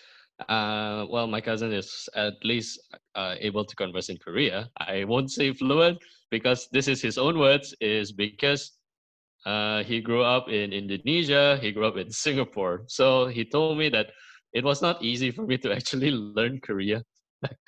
Uh, 0.49 1.05
well, 1.09 1.27
my 1.27 1.41
cousin 1.41 1.71
is 1.71 2.09
at 2.15 2.33
least 2.43 2.79
uh, 3.15 3.35
able 3.39 3.65
to 3.65 3.75
converse 3.75 4.09
in 4.09 4.17
Korea. 4.17 4.69
I 4.77 5.03
won't 5.03 5.31
say 5.31 5.53
fluent 5.53 5.99
because 6.29 6.67
this 6.71 6.87
is 6.87 7.01
his 7.01 7.17
own 7.17 7.37
words. 7.37 7.75
Is 7.81 8.11
because 8.11 8.71
uh, 9.45 9.83
he 9.83 10.01
grew 10.01 10.23
up 10.23 10.49
in 10.49 10.73
Indonesia. 10.73 11.57
He 11.61 11.71
grew 11.71 11.85
up 11.87 11.97
in 11.97 12.09
Singapore. 12.25 12.83
So 12.87 13.27
he 13.27 13.45
told 13.45 13.77
me 13.77 13.89
that 13.89 14.11
it 14.53 14.63
was 14.63 14.81
not 14.81 15.01
easy 15.03 15.31
for 15.31 15.45
me 15.45 15.57
to 15.59 15.73
actually 15.73 16.11
learn 16.11 16.59
Korea. 16.61 17.03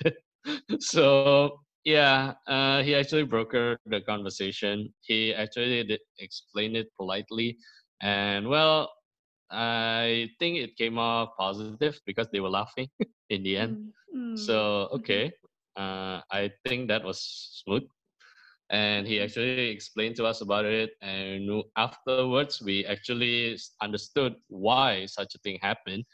so 0.80 1.58
yeah, 1.84 2.34
uh, 2.46 2.82
he 2.82 2.94
actually 2.94 3.26
brokered 3.26 3.76
the 3.86 4.00
conversation. 4.00 4.92
He 5.02 5.34
actually 5.34 5.84
did 5.84 6.00
explain 6.18 6.76
it 6.76 6.88
politely, 6.96 7.58
and 8.00 8.48
well, 8.48 8.90
I 9.50 10.30
think 10.38 10.58
it 10.58 10.76
came 10.76 10.98
off 10.98 11.36
positive 11.38 12.00
because 12.06 12.28
they 12.32 12.40
were 12.40 12.50
laughing 12.50 12.88
in 13.30 13.42
the 13.42 13.56
end. 13.56 13.92
Mm-hmm. 14.14 14.36
So 14.36 14.54
mm-hmm. 14.54 14.94
okay, 14.96 15.32
uh, 15.76 16.20
I 16.30 16.50
think 16.66 16.88
that 16.88 17.04
was 17.04 17.20
smooth 17.64 17.84
and 18.70 19.06
he 19.06 19.20
actually 19.20 19.70
explained 19.70 20.16
to 20.16 20.24
us 20.24 20.40
about 20.40 20.64
it 20.64 20.92
and 21.02 21.62
afterwards 21.76 22.62
we 22.62 22.84
actually 22.86 23.58
understood 23.82 24.34
why 24.48 25.04
such 25.06 25.34
a 25.34 25.38
thing 25.38 25.58
happened 25.60 26.04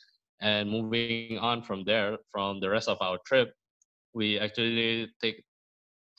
and 0.41 0.69
moving 0.69 1.39
on 1.39 1.63
from 1.63 1.85
there 1.85 2.19
from 2.33 2.61
the 2.61 2.69
rest 2.69 2.89
of 2.89 2.99
our 3.01 3.19
trip 3.25 3.55
we 4.15 4.39
actually 4.39 5.09
take 5.23 5.45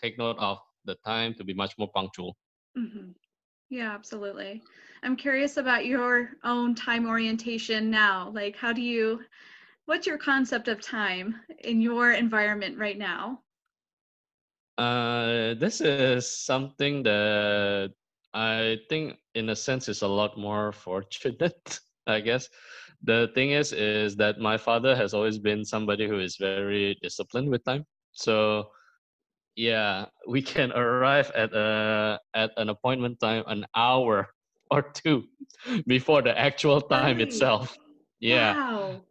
take 0.01 0.17
note 0.17 0.37
of 0.39 0.57
the 0.85 0.95
time 1.05 1.33
to 1.33 1.43
be 1.43 1.53
much 1.53 1.77
more 1.77 1.89
punctual 1.93 2.35
mm-hmm. 2.77 3.11
Yeah 3.71 3.93
absolutely 3.93 4.63
i'm 5.03 5.17
curious 5.17 5.57
about 5.57 5.87
your 5.87 6.31
own 6.45 6.75
time 6.75 7.07
orientation 7.07 7.91
now 7.91 8.31
like 8.35 8.57
how 8.57 8.73
do 8.73 8.83
you 8.83 9.21
what's 9.85 10.07
your 10.07 10.17
concept 10.19 10.69
of 10.69 10.81
time 10.81 11.35
in 11.63 11.81
your 11.81 12.13
environment 12.13 12.77
right 12.79 12.99
now 12.99 13.41
uh, 14.77 15.55
this 15.55 15.81
is 15.81 16.31
something 16.31 17.03
that 17.03 17.91
I 18.33 18.77
think, 18.89 19.17
in 19.35 19.49
a 19.49 19.55
sense, 19.55 19.89
is 19.89 20.01
a 20.01 20.07
lot 20.07 20.37
more 20.37 20.71
fortunate. 20.73 21.79
I 22.07 22.21
guess 22.21 22.49
the 23.03 23.31
thing 23.35 23.51
is, 23.51 23.73
is 23.73 24.15
that 24.17 24.39
my 24.39 24.57
father 24.57 24.95
has 24.95 25.13
always 25.13 25.39
been 25.39 25.65
somebody 25.65 26.07
who 26.07 26.19
is 26.19 26.37
very 26.37 26.89
disciplined 26.95 27.43
with 27.43 27.63
time. 27.63 27.85
So, 28.11 28.71
yeah, 29.55 30.05
we 30.27 30.41
can 30.41 30.71
arrive 30.75 31.31
at 31.35 31.53
a 31.53 32.19
at 32.33 32.51
an 32.57 32.69
appointment 32.69 33.19
time 33.19 33.43
an 33.47 33.65
hour 33.75 34.29
or 34.71 34.81
two 34.81 35.23
before 35.87 36.21
the 36.21 36.37
actual 36.37 36.81
time 36.81 37.17
right. 37.17 37.27
itself. 37.27 37.77
Yeah. 38.19 38.55
Wow. 38.55 39.01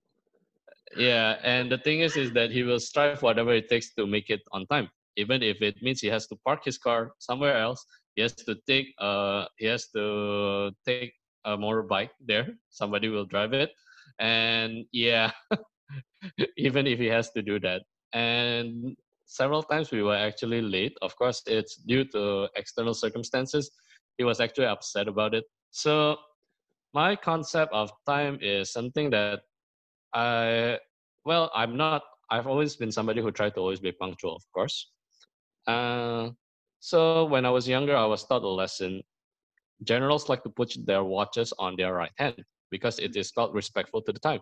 Yeah, 0.97 1.37
and 1.45 1.71
the 1.71 1.79
thing 1.79 2.01
is, 2.01 2.17
is 2.17 2.33
that 2.33 2.51
he 2.51 2.65
will 2.65 2.81
strive 2.81 3.23
whatever 3.23 3.55
it 3.55 3.69
takes 3.69 3.95
to 3.95 4.07
make 4.07 4.29
it 4.29 4.41
on 4.51 4.67
time 4.67 4.91
even 5.17 5.43
if 5.43 5.61
it 5.63 5.77
means 5.83 6.01
he 6.01 6.09
has 6.09 6.27
to 6.27 6.37
park 6.45 6.65
his 6.65 6.79
car 6.79 7.13
somewhere 7.19 7.57
else 7.57 7.85
he 8.15 8.23
has 8.23 8.33
to 8.33 8.57
take 8.67 8.89
uh 8.99 9.45
he 9.59 9.67
has 9.67 9.89
to 9.89 10.71
take 10.87 11.13
a 11.45 11.57
motorbike 11.57 12.11
there 12.21 12.49
somebody 12.71 13.09
will 13.09 13.27
drive 13.27 13.53
it 13.53 13.71
and 14.19 14.85
yeah 14.93 15.31
even 16.57 16.87
if 16.87 16.99
he 16.99 17.07
has 17.07 17.31
to 17.31 17.43
do 17.43 17.59
that 17.59 17.83
and 18.13 18.97
several 19.31 19.63
times 19.63 19.91
we 19.91 20.03
were 20.03 20.17
actually 20.17 20.61
late 20.61 20.97
of 21.03 21.17
course 21.17 21.43
it's 21.47 21.77
due 21.77 22.05
to 22.05 22.49
external 22.57 22.95
circumstances 22.95 23.71
he 24.19 24.25
was 24.25 24.41
actually 24.41 24.67
upset 24.67 25.09
about 25.09 25.35
it 25.35 25.45
so 25.71 26.17
my 26.93 27.15
concept 27.17 27.73
of 27.73 27.91
time 28.07 28.39
is 28.43 28.73
something 28.73 29.11
that 29.11 29.41
i 30.15 30.79
well 31.25 31.51
i'm 31.55 31.77
not 31.77 32.03
i've 32.31 32.47
always 32.47 32.77
been 32.77 32.91
somebody 32.91 33.21
who 33.21 33.31
tried 33.31 33.55
to 33.55 33.61
always 33.61 33.81
be 33.81 33.93
punctual 33.93 34.35
of 34.35 34.45
course 34.53 34.91
uh, 35.67 36.31
so 36.81 37.25
when 37.27 37.45
I 37.45 37.51
was 37.51 37.69
younger, 37.69 37.97
I 37.97 38.07
was 38.07 38.25
taught 38.25 38.43
a 38.43 38.49
lesson. 38.49 39.03
Generals 39.85 40.29
like 40.29 40.43
to 40.45 40.51
put 40.51 40.75
their 40.85 41.05
watches 41.05 41.53
on 41.59 41.77
their 41.77 41.95
right 41.95 42.13
hand 42.17 42.43
because 42.71 42.99
it 42.99 43.17
is 43.17 43.31
felt 43.31 43.53
respectful 43.53 44.03
to 44.03 44.13
the 44.13 44.19
time. 44.21 44.41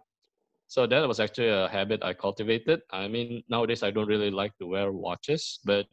So 0.69 0.87
that 0.87 1.09
was 1.09 1.21
actually 1.21 1.49
a 1.49 1.69
habit 1.69 2.05
I 2.05 2.15
cultivated. 2.15 2.83
I 2.93 3.09
mean, 3.09 3.43
nowadays 3.49 3.83
I 3.83 3.91
don't 3.91 4.09
really 4.09 4.31
like 4.31 4.57
to 4.59 4.67
wear 4.67 4.93
watches, 4.93 5.61
but 5.65 5.87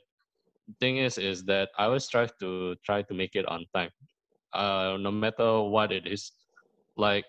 the 0.67 0.75
thing 0.79 0.97
is, 0.97 1.17
is 1.17 1.45
that 1.45 1.69
I 1.77 1.85
always 1.85 2.07
try 2.07 2.27
to 2.41 2.75
try 2.85 3.01
to 3.03 3.13
make 3.13 3.35
it 3.35 3.47
on 3.47 3.65
time, 3.73 3.91
uh, 4.53 4.97
no 4.99 5.11
matter 5.11 5.61
what 5.61 5.91
it 5.91 6.07
is. 6.07 6.31
Like 6.97 7.25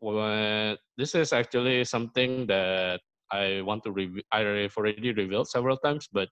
when 0.00 0.76
this 0.96 1.14
is 1.14 1.32
actually 1.32 1.84
something 1.84 2.46
that 2.48 3.00
I 3.30 3.62
want 3.62 3.84
to 3.84 3.92
re- 3.92 4.24
I've 4.32 4.76
already 4.76 5.12
revealed 5.12 5.48
several 5.48 5.76
times, 5.78 6.08
but 6.12 6.28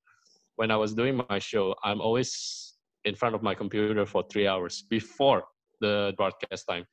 when 0.57 0.71
I 0.71 0.77
was 0.77 0.95
doing 0.95 1.17
my 1.17 1.39
show, 1.39 1.75
I'm 1.85 2.01
always 2.01 2.75
in 3.05 3.15
front 3.15 3.35
of 3.35 3.43
my 3.43 3.55
computer 3.55 4.07
for 4.07 4.25
three 4.31 4.47
hours 4.47 4.85
before 4.91 5.45
the 5.81 6.13
broadcast 6.17 6.67
time 6.69 6.85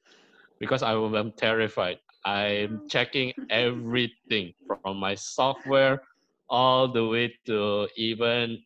because 0.60 0.84
I 0.84 0.94
am 0.94 1.32
terrified. 1.38 1.98
I'm 2.26 2.88
checking 2.90 3.34
everything 3.50 4.54
from 4.68 4.98
my 4.98 5.16
software 5.16 6.02
all 6.50 6.88
the 6.88 7.06
way 7.06 7.34
to 7.48 7.88
even 7.98 8.60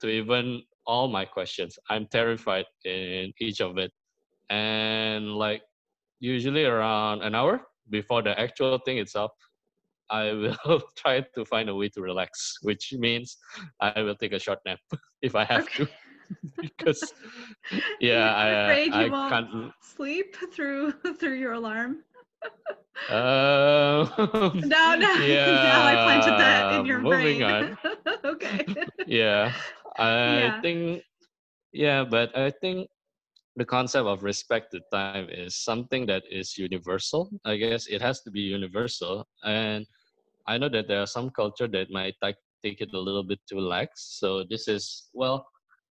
to 0.00 0.08
even 0.08 0.62
all 0.86 1.08
my 1.08 1.24
questions. 1.24 1.78
I'm 1.90 2.06
terrified 2.06 2.66
in 2.84 3.32
each 3.40 3.60
of 3.60 3.78
it. 3.78 3.92
and 4.50 5.34
like 5.34 5.62
usually 6.20 6.64
around 6.64 7.22
an 7.22 7.34
hour 7.34 7.60
before 7.90 8.22
the 8.22 8.38
actual 8.38 8.78
thing 8.78 8.98
itself 8.98 9.32
i 10.10 10.32
will 10.32 10.82
try 10.96 11.20
to 11.34 11.44
find 11.44 11.68
a 11.68 11.74
way 11.74 11.88
to 11.88 12.00
relax 12.00 12.58
which 12.62 12.92
means 12.98 13.36
i 13.80 14.00
will 14.02 14.16
take 14.16 14.32
a 14.32 14.38
short 14.38 14.58
nap 14.66 14.78
if 15.22 15.34
i 15.34 15.44
have 15.44 15.62
okay. 15.64 15.84
to 15.84 15.90
because 16.60 17.12
yeah 18.00 18.34
i, 18.34 18.82
I 18.82 19.08
can't 19.08 19.72
sleep 19.82 20.36
through 20.52 20.92
through 21.18 21.34
your 21.34 21.52
alarm 21.52 22.02
uh, 23.10 24.06
no, 24.54 24.94
no. 24.94 25.14
Yeah. 25.14 25.46
now 25.64 25.86
I 25.86 25.94
planted 26.04 26.38
that 26.38 26.74
in 26.74 26.86
your 26.86 27.00
moving 27.00 27.38
brain. 27.38 27.42
on. 27.42 27.78
okay. 28.24 28.64
yeah. 29.06 29.52
I 29.98 30.38
yeah. 30.38 30.60
think 30.60 31.02
yeah, 31.72 32.04
but 32.04 32.36
I 32.36 32.50
think 32.50 32.88
the 33.56 33.64
concept 33.64 34.06
of 34.06 34.22
respect 34.22 34.72
to 34.72 34.80
time 34.92 35.28
is 35.30 35.56
something 35.56 36.06
that 36.06 36.22
is 36.30 36.56
universal. 36.56 37.30
I 37.44 37.56
guess 37.56 37.86
it 37.86 38.00
has 38.00 38.20
to 38.22 38.30
be 38.30 38.40
universal. 38.40 39.26
And 39.44 39.86
I 40.46 40.58
know 40.58 40.68
that 40.68 40.88
there 40.88 41.00
are 41.00 41.06
some 41.06 41.30
culture 41.30 41.68
that 41.68 41.90
might 41.90 42.14
take 42.22 42.36
take 42.62 42.80
it 42.80 42.94
a 42.94 42.98
little 42.98 43.22
bit 43.22 43.40
too 43.48 43.60
lax. 43.60 44.18
So 44.18 44.44
this 44.48 44.68
is 44.68 45.10
well, 45.12 45.46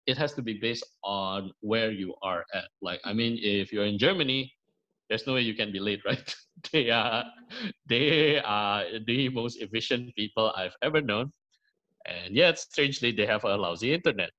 it 0.06 0.16
has 0.16 0.32
to 0.34 0.42
be 0.42 0.54
based 0.60 0.84
on 1.02 1.52
where 1.60 1.90
you 1.90 2.14
are 2.22 2.44
at. 2.54 2.68
Like 2.80 3.00
I 3.04 3.12
mean, 3.12 3.38
if 3.40 3.72
you're 3.72 3.86
in 3.86 3.98
Germany, 3.98 4.52
there's 5.10 5.26
no 5.26 5.34
way 5.34 5.42
you 5.42 5.54
can 5.54 5.72
be 5.72 5.80
late, 5.80 6.00
right? 6.06 6.34
they 6.72 6.88
are 6.90 7.24
they 7.86 8.38
are 8.40 8.84
the 9.06 9.28
most 9.28 9.60
efficient 9.60 10.14
people 10.14 10.54
I've 10.56 10.76
ever 10.82 11.02
known, 11.02 11.32
and 12.06 12.34
yet 12.34 12.58
strangely 12.58 13.10
they 13.12 13.26
have 13.26 13.44
a 13.44 13.56
lousy 13.56 13.92
internet. 13.92 14.30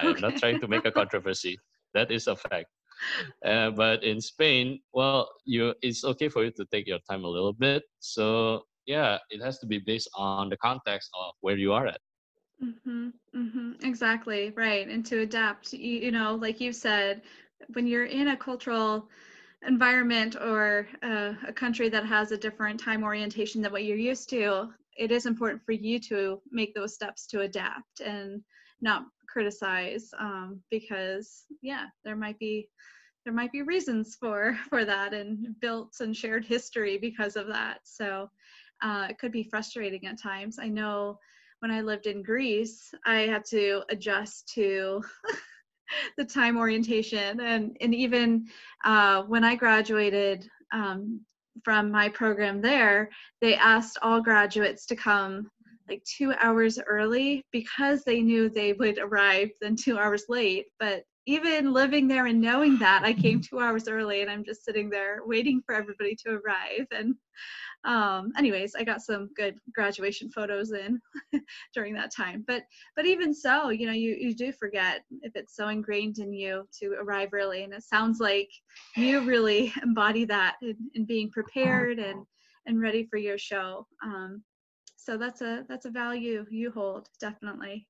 I'm 0.00 0.10
okay. 0.10 0.20
not 0.20 0.36
trying 0.36 0.60
to 0.60 0.68
make 0.68 0.84
a 0.84 0.92
controversy. 1.00 1.56
That 1.94 2.10
is 2.10 2.26
a 2.26 2.36
fact. 2.36 2.66
Uh, 3.44 3.70
but 3.70 4.04
in 4.04 4.20
Spain, 4.20 4.80
well, 4.92 5.30
you 5.46 5.72
it's 5.80 6.04
okay 6.04 6.28
for 6.28 6.44
you 6.44 6.50
to 6.58 6.66
take 6.66 6.86
your 6.86 6.98
time 7.08 7.24
a 7.24 7.28
little 7.28 7.54
bit. 7.54 7.84
So 8.00 8.64
yeah, 8.86 9.18
it 9.30 9.40
has 9.42 9.58
to 9.60 9.66
be 9.66 9.78
based 9.78 10.10
on 10.16 10.50
the 10.50 10.56
context 10.58 11.10
of 11.14 11.34
where 11.40 11.56
you 11.56 11.72
are 11.72 11.86
at. 11.86 12.00
Mm-hmm, 12.62 13.08
mm-hmm, 13.34 13.72
exactly 13.82 14.52
right, 14.56 14.86
and 14.88 15.06
to 15.06 15.20
adapt. 15.20 15.72
You, 15.72 16.10
you 16.10 16.10
know, 16.10 16.34
like 16.34 16.60
you 16.60 16.72
said, 16.72 17.22
when 17.72 17.86
you're 17.86 18.06
in 18.06 18.28
a 18.28 18.36
cultural 18.36 19.08
environment 19.66 20.36
or 20.36 20.88
uh, 21.02 21.34
a 21.46 21.52
country 21.52 21.88
that 21.88 22.06
has 22.06 22.32
a 22.32 22.38
different 22.38 22.80
time 22.80 23.02
orientation 23.02 23.62
than 23.62 23.72
what 23.72 23.84
you're 23.84 23.96
used 23.96 24.28
to, 24.30 24.68
it 24.96 25.10
is 25.10 25.26
important 25.26 25.62
for 25.64 25.72
you 25.72 25.98
to 25.98 26.40
make 26.50 26.74
those 26.74 26.94
steps 26.94 27.26
to 27.26 27.40
adapt 27.40 28.00
and 28.00 28.42
not 28.80 29.04
criticize 29.28 30.10
um, 30.18 30.60
because 30.70 31.44
yeah, 31.62 31.86
there 32.04 32.16
might 32.16 32.38
be 32.38 32.68
there 33.24 33.34
might 33.34 33.52
be 33.52 33.62
reasons 33.62 34.16
for 34.18 34.56
for 34.68 34.84
that 34.84 35.12
and 35.12 35.58
built 35.60 35.94
and 36.00 36.16
shared 36.16 36.44
history 36.44 36.98
because 36.98 37.36
of 37.36 37.46
that. 37.48 37.80
So 37.84 38.30
uh, 38.82 39.08
it 39.10 39.18
could 39.18 39.32
be 39.32 39.42
frustrating 39.42 40.06
at 40.06 40.20
times. 40.20 40.58
I 40.58 40.68
know 40.68 41.18
when 41.60 41.70
I 41.70 41.82
lived 41.82 42.06
in 42.06 42.22
Greece, 42.22 42.92
I 43.04 43.20
had 43.20 43.44
to 43.46 43.82
adjust 43.90 44.48
to 44.54 45.02
the 46.16 46.24
time 46.24 46.56
orientation 46.56 47.40
and 47.40 47.76
and 47.80 47.94
even 47.94 48.46
uh, 48.84 49.22
when 49.22 49.44
I 49.44 49.54
graduated 49.54 50.48
um, 50.72 51.20
from 51.64 51.90
my 51.90 52.08
program 52.08 52.60
there, 52.60 53.10
they 53.40 53.54
asked 53.54 53.98
all 54.02 54.20
graduates 54.22 54.86
to 54.86 54.96
come 54.96 55.50
like 55.88 56.02
two 56.04 56.32
hours 56.40 56.78
early 56.86 57.44
because 57.50 58.04
they 58.04 58.22
knew 58.22 58.48
they 58.48 58.72
would 58.74 58.98
arrive 58.98 59.50
then 59.60 59.74
two 59.76 59.98
hours 59.98 60.24
late. 60.28 60.66
But 60.78 61.02
even 61.30 61.72
living 61.72 62.08
there 62.08 62.26
and 62.26 62.40
knowing 62.40 62.76
that, 62.78 63.04
I 63.04 63.12
came 63.12 63.40
two 63.40 63.60
hours 63.60 63.88
early 63.88 64.22
and 64.22 64.30
I'm 64.30 64.44
just 64.44 64.64
sitting 64.64 64.90
there 64.90 65.20
waiting 65.24 65.62
for 65.64 65.74
everybody 65.74 66.16
to 66.16 66.30
arrive. 66.32 66.86
And 66.90 67.14
um, 67.84 68.32
anyways, 68.36 68.74
I 68.74 68.82
got 68.84 69.00
some 69.00 69.30
good 69.36 69.56
graduation 69.72 70.28
photos 70.30 70.72
in 70.72 71.00
during 71.74 71.94
that 71.94 72.12
time. 72.14 72.44
But 72.46 72.64
but 72.96 73.06
even 73.06 73.32
so, 73.32 73.70
you 73.70 73.86
know, 73.86 73.92
you 73.92 74.16
you 74.18 74.34
do 74.34 74.52
forget 74.52 75.02
if 75.22 75.36
it's 75.36 75.54
so 75.54 75.68
ingrained 75.68 76.18
in 76.18 76.32
you 76.32 76.68
to 76.80 76.96
arrive 77.00 77.30
early. 77.32 77.62
And 77.62 77.72
it 77.72 77.84
sounds 77.84 78.18
like 78.18 78.50
you 78.96 79.20
really 79.20 79.72
embody 79.82 80.24
that 80.26 80.56
in, 80.62 80.76
in 80.94 81.04
being 81.04 81.30
prepared 81.30 81.98
and 81.98 82.26
and 82.66 82.80
ready 82.80 83.04
for 83.04 83.16
your 83.18 83.38
show. 83.38 83.86
Um, 84.04 84.42
so 84.96 85.16
that's 85.16 85.40
a 85.42 85.64
that's 85.68 85.86
a 85.86 85.90
value 85.90 86.44
you 86.50 86.70
hold 86.70 87.08
definitely. 87.20 87.86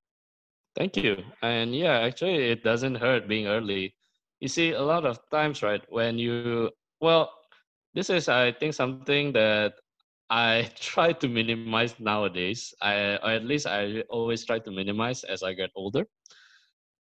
Thank 0.81 1.05
you. 1.05 1.25
And 1.43 1.77
yeah, 1.77 2.01
actually, 2.01 2.51
it 2.51 2.65
doesn't 2.65 2.97
hurt 2.97 3.29
being 3.29 3.47
early. 3.49 3.95
You 4.41 4.49
see, 4.49 4.73
a 4.73 4.83
lot 4.83 5.07
of 5.07 5.21
times, 5.31 5.63
right, 5.63 5.83
when 5.91 6.19
you 6.19 6.71
well 7.01 7.31
this 7.95 8.11
is 8.11 8.29
i 8.29 8.53
think 8.53 8.75
something 8.75 9.33
that 9.33 9.75
i 10.31 10.69
try 10.81 11.13
to 11.13 11.29
minimize 11.29 11.99
nowadays 12.01 12.75
i 12.83 13.17
or 13.19 13.31
at 13.33 13.45
least 13.45 13.67
i 13.67 14.01
always 14.11 14.45
try 14.45 14.59
to 14.59 14.71
minimize 14.71 15.25
as 15.25 15.43
i 15.43 15.53
get 15.53 15.71
older 15.75 16.05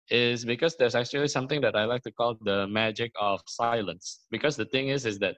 is 0.10 0.46
because 0.46 0.76
there's 0.78 0.96
actually 0.96 1.28
something 1.28 1.62
that 1.62 1.76
i 1.76 1.86
like 1.86 2.04
to 2.04 2.12
call 2.12 2.36
the 2.42 2.68
magic 2.68 3.12
of 3.20 3.42
silence 3.48 4.26
because 4.32 4.56
the 4.56 4.66
thing 4.66 4.90
is 4.90 5.06
is 5.06 5.20
that 5.20 5.38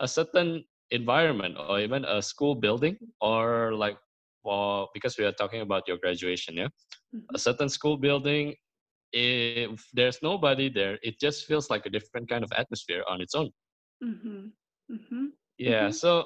a 0.00 0.08
certain 0.08 0.64
environment 0.90 1.56
or 1.58 1.80
even 1.80 2.04
a 2.04 2.20
school 2.22 2.54
building 2.54 2.96
or 3.20 3.72
like 3.74 3.96
well 4.44 4.90
because 4.94 5.16
we 5.18 5.24
are 5.24 5.32
talking 5.32 5.60
about 5.60 5.82
your 5.88 5.98
graduation 5.98 6.54
yeah 6.56 6.68
mm-hmm. 7.14 7.34
a 7.34 7.38
certain 7.38 7.68
school 7.68 7.96
building 7.96 8.54
if 9.12 9.84
there's 9.92 10.18
nobody 10.22 10.68
there 10.68 10.98
it 11.02 11.18
just 11.20 11.46
feels 11.46 11.70
like 11.70 11.86
a 11.86 11.90
different 11.90 12.28
kind 12.28 12.44
of 12.44 12.50
atmosphere 12.56 13.02
on 13.08 13.20
its 13.20 13.34
own 13.34 13.50
mm-hmm. 14.02 14.46
Mm-hmm. 14.90 15.26
Yeah. 15.58 15.88
Mm-hmm. 15.88 15.92
So 15.92 16.24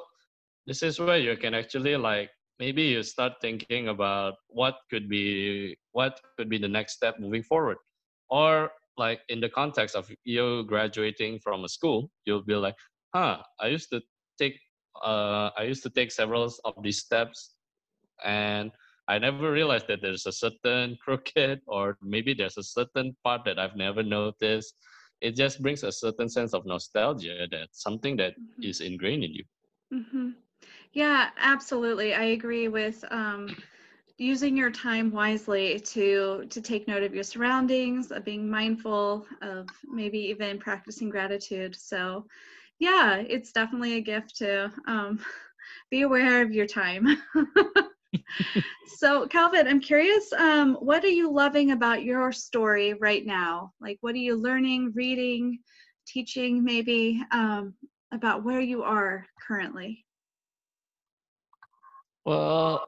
this 0.66 0.82
is 0.82 0.98
where 0.98 1.18
you 1.18 1.36
can 1.36 1.54
actually 1.54 1.96
like 1.96 2.30
maybe 2.58 2.82
you 2.82 3.02
start 3.02 3.34
thinking 3.40 3.88
about 3.88 4.34
what 4.48 4.76
could 4.90 5.08
be 5.08 5.76
what 5.92 6.20
could 6.36 6.48
be 6.48 6.58
the 6.58 6.68
next 6.68 6.94
step 6.94 7.18
moving 7.18 7.42
forward, 7.42 7.78
or 8.30 8.70
like 8.96 9.20
in 9.28 9.40
the 9.40 9.48
context 9.48 9.94
of 9.94 10.10
you 10.24 10.64
graduating 10.64 11.38
from 11.38 11.64
a 11.64 11.68
school, 11.68 12.10
you'll 12.26 12.42
be 12.42 12.54
like, 12.54 12.74
huh, 13.14 13.38
I 13.60 13.68
used 13.68 13.90
to 13.90 14.00
take 14.38 14.58
uh, 15.04 15.50
I 15.56 15.62
used 15.62 15.82
to 15.84 15.90
take 15.90 16.10
several 16.10 16.50
of 16.64 16.74
these 16.82 16.98
steps, 16.98 17.54
and 18.24 18.70
I 19.08 19.18
never 19.18 19.50
realized 19.50 19.86
that 19.88 20.02
there's 20.02 20.26
a 20.26 20.32
certain 20.32 20.96
crooked 21.02 21.62
or 21.66 21.96
maybe 22.02 22.34
there's 22.34 22.58
a 22.58 22.62
certain 22.62 23.16
part 23.24 23.44
that 23.46 23.58
I've 23.58 23.76
never 23.76 24.02
noticed. 24.02 24.74
It 25.20 25.34
just 25.34 25.62
brings 25.62 25.82
a 25.82 25.90
certain 25.90 26.28
sense 26.28 26.52
of 26.54 26.66
nostalgia 26.66 27.48
that 27.50 27.68
something 27.72 28.16
that 28.18 28.34
mm-hmm. 28.34 28.68
is 28.68 28.80
ingrained 28.80 29.24
in 29.24 29.32
you. 29.32 29.44
Mm-hmm. 29.92 30.30
yeah 30.92 31.30
absolutely. 31.38 32.14
I 32.14 32.24
agree 32.36 32.68
with 32.68 33.02
um, 33.10 33.56
using 34.18 34.56
your 34.56 34.70
time 34.70 35.10
wisely 35.10 35.80
to 35.80 36.44
to 36.50 36.60
take 36.60 36.86
note 36.86 37.02
of 37.02 37.14
your 37.14 37.24
surroundings 37.24 38.12
of 38.12 38.24
being 38.24 38.48
mindful 38.48 39.26
of 39.40 39.66
maybe 39.84 40.18
even 40.18 40.58
practicing 40.58 41.08
gratitude. 41.08 41.74
So 41.74 42.26
yeah 42.78 43.16
it's 43.16 43.52
definitely 43.52 43.94
a 43.94 44.02
gift 44.02 44.36
to 44.36 44.70
um, 44.86 45.18
be 45.90 46.02
aware 46.02 46.42
of 46.42 46.52
your 46.52 46.66
time 46.66 47.16
so 48.96 49.26
calvin 49.26 49.66
i'm 49.66 49.80
curious 49.80 50.32
um, 50.32 50.74
what 50.80 51.04
are 51.04 51.08
you 51.08 51.30
loving 51.30 51.72
about 51.72 52.04
your 52.04 52.32
story 52.32 52.94
right 52.94 53.26
now? 53.26 53.72
Like 53.80 53.98
what 54.00 54.14
are 54.14 54.18
you 54.18 54.36
learning 54.36 54.92
reading 54.94 55.58
teaching 56.06 56.64
maybe 56.64 57.22
um, 57.32 57.74
about 58.12 58.44
where 58.44 58.60
you 58.60 58.82
are 58.82 59.26
currently? 59.46 60.04
Well 62.24 62.86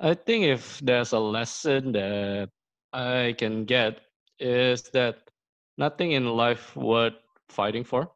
i 0.00 0.14
think 0.14 0.44
if 0.44 0.80
there's 0.80 1.12
a 1.12 1.18
lesson 1.18 1.92
that 1.92 2.48
i 2.92 3.34
can 3.38 3.64
get 3.64 4.00
is 4.40 4.82
that 4.90 5.30
nothing 5.78 6.12
in 6.12 6.26
life 6.26 6.74
worth 6.74 7.14
fighting 7.48 7.84
for 7.84 8.10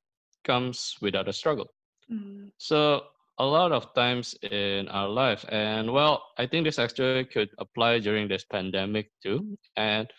comes 0.44 0.96
without 1.00 1.28
a 1.28 1.32
struggle. 1.32 1.66
Mm. 2.10 2.50
so 2.58 3.02
a 3.38 3.44
lot 3.44 3.72
of 3.72 3.92
times 3.94 4.34
in 4.42 4.88
our 4.88 5.08
life. 5.08 5.44
And 5.48 5.92
well, 5.92 6.24
I 6.38 6.46
think 6.46 6.64
this 6.64 6.78
actually 6.78 7.24
could 7.24 7.50
apply 7.58 7.98
during 8.00 8.28
this 8.28 8.44
pandemic 8.44 9.10
too. 9.22 9.56
And 9.76 10.10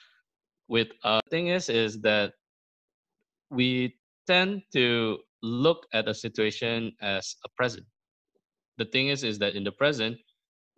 with 0.67 0.89
uh 1.03 1.21
thing 1.30 1.47
is 1.47 1.69
is 1.69 2.01
that 2.01 2.34
we 3.49 3.95
tend 4.27 4.62
to 4.73 5.19
look 5.41 5.88
at 5.93 6.08
a 6.08 6.13
situation 6.13 6.91
as 7.01 7.36
a 7.45 7.49
present. 7.56 7.86
The 8.77 8.86
thing 8.86 9.08
is 9.08 9.23
is 9.23 9.39
that 9.39 9.56
in 9.56 9.63
the 9.63 9.71
present, 9.71 10.17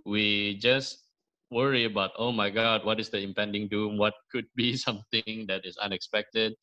we 0.06 0.58
just 0.58 1.10
worry 1.52 1.86
about 1.86 2.12
oh 2.18 2.32
my 2.32 2.50
god 2.50 2.86
what 2.86 3.00
is 3.00 3.10
the 3.10 3.20
impending 3.20 3.68
doom 3.68 3.98
what 3.98 4.14
could 4.32 4.46
be 4.56 4.78
something 4.86 5.46
that 5.48 5.66
is 5.66 5.78
unexpected 5.78 6.54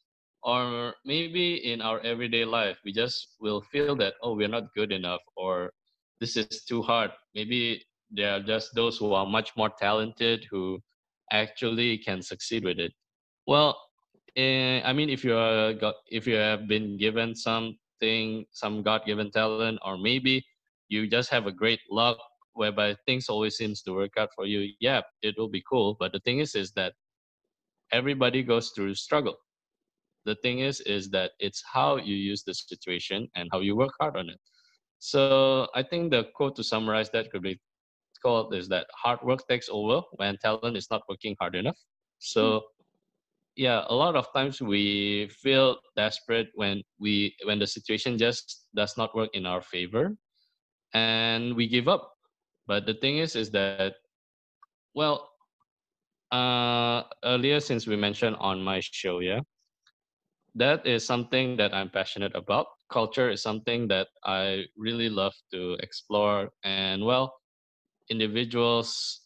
or 0.46 0.94
maybe 1.04 1.70
in 1.70 1.82
our 1.82 2.00
everyday 2.00 2.44
life 2.44 2.78
we 2.84 2.92
just 2.92 3.36
will 3.40 3.60
feel 3.60 3.94
that 3.96 4.14
oh 4.22 4.34
we're 4.34 4.48
not 4.48 4.72
good 4.74 4.92
enough 4.92 5.20
or 5.36 5.72
this 6.20 6.36
is 6.36 6.64
too 6.64 6.80
hard 6.80 7.10
maybe 7.34 7.84
there 8.10 8.32
are 8.36 8.40
just 8.40 8.74
those 8.74 8.96
who 8.96 9.12
are 9.12 9.26
much 9.26 9.50
more 9.56 9.70
talented 9.78 10.46
who 10.50 10.80
actually 11.32 11.98
can 11.98 12.22
succeed 12.22 12.64
with 12.64 12.78
it 12.78 12.92
well 13.46 13.76
uh, 14.36 14.84
I 14.84 14.92
mean, 14.92 15.08
if 15.08 15.24
you 15.24 15.34
are 15.36 15.72
if 16.10 16.26
you 16.26 16.34
have 16.36 16.68
been 16.68 16.98
given 16.98 17.34
something, 17.34 18.44
some 18.52 18.82
God-given 18.82 19.30
talent, 19.30 19.78
or 19.82 19.96
maybe 19.96 20.44
you 20.88 21.08
just 21.08 21.30
have 21.30 21.46
a 21.46 21.52
great 21.52 21.80
luck 21.90 22.18
whereby 22.52 22.96
things 23.06 23.28
always 23.28 23.56
seems 23.56 23.80
to 23.82 23.94
work 23.94 24.12
out 24.18 24.28
for 24.36 24.44
you. 24.44 24.72
Yeah, 24.78 25.00
it 25.22 25.36
will 25.38 25.48
be 25.48 25.62
cool. 25.68 25.96
But 25.98 26.12
the 26.12 26.20
thing 26.20 26.40
is, 26.40 26.54
is 26.54 26.72
that 26.72 26.92
everybody 27.92 28.42
goes 28.42 28.72
through 28.76 28.94
struggle. 28.96 29.36
The 30.26 30.36
thing 30.42 30.60
is, 30.60 30.80
is 30.82 31.10
that 31.12 31.32
it's 31.40 31.64
how 31.72 31.96
you 31.98 32.16
use 32.16 32.44
the 32.44 32.54
situation 32.54 33.28
and 33.36 33.48
how 33.52 33.60
you 33.60 33.76
work 33.76 33.94
hard 34.00 34.16
on 34.18 34.30
it. 34.30 34.40
So 35.00 35.66
I 35.74 35.82
think 35.82 36.10
the 36.12 36.24
quote 36.34 36.56
to 36.56 36.64
summarize 36.64 37.10
that 37.10 37.30
could 37.30 37.42
be 37.42 37.60
called 38.22 38.54
is 38.54 38.68
that 38.68 38.86
hard 39.02 39.20
work 39.22 39.46
takes 39.48 39.68
over 39.70 40.02
when 40.12 40.38
talent 40.38 40.70
is 40.76 40.88
not 40.90 41.02
working 41.08 41.36
hard 41.40 41.54
enough. 41.54 41.78
So 42.18 42.62
yeah, 43.56 43.84
a 43.88 43.94
lot 43.94 44.16
of 44.16 44.26
times 44.32 44.60
we 44.60 45.28
feel 45.28 45.78
desperate 45.96 46.48
when 46.54 46.82
we 46.98 47.34
when 47.44 47.58
the 47.58 47.66
situation 47.66 48.18
just 48.18 48.66
does 48.74 48.96
not 48.96 49.14
work 49.14 49.30
in 49.34 49.46
our 49.46 49.60
favor 49.62 50.16
and 50.94 51.54
we 51.56 51.68
give 51.68 51.88
up. 51.88 52.12
But 52.66 52.86
the 52.86 52.94
thing 52.94 53.18
is 53.18 53.36
is 53.36 53.50
that 53.52 53.82
well 54.94 55.20
uh 56.32 57.02
earlier 57.24 57.60
since 57.60 57.86
we 57.86 57.96
mentioned 57.96 58.36
on 58.40 58.62
my 58.62 58.80
show, 58.80 59.18
yeah, 59.20 59.40
that 60.56 60.86
is 60.86 61.06
something 61.06 61.56
that 61.56 61.74
I'm 61.74 61.90
passionate 61.90 62.34
about. 62.34 62.66
Culture 62.90 63.30
is 63.30 63.42
something 63.42 63.88
that 63.88 64.08
I 64.24 64.64
really 64.76 65.08
love 65.08 65.34
to 65.52 65.74
explore 65.80 66.50
and 66.64 67.04
well 67.04 67.34
individuals 68.10 69.20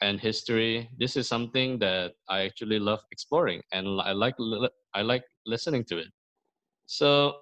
and 0.00 0.20
history 0.20 0.88
this 0.98 1.16
is 1.16 1.26
something 1.28 1.78
that 1.78 2.12
i 2.28 2.42
actually 2.42 2.78
love 2.78 3.00
exploring 3.12 3.62
and 3.72 4.00
i 4.02 4.12
like 4.12 4.34
i 4.94 5.02
like 5.02 5.24
listening 5.46 5.84
to 5.84 5.98
it 5.98 6.08
so 6.86 7.34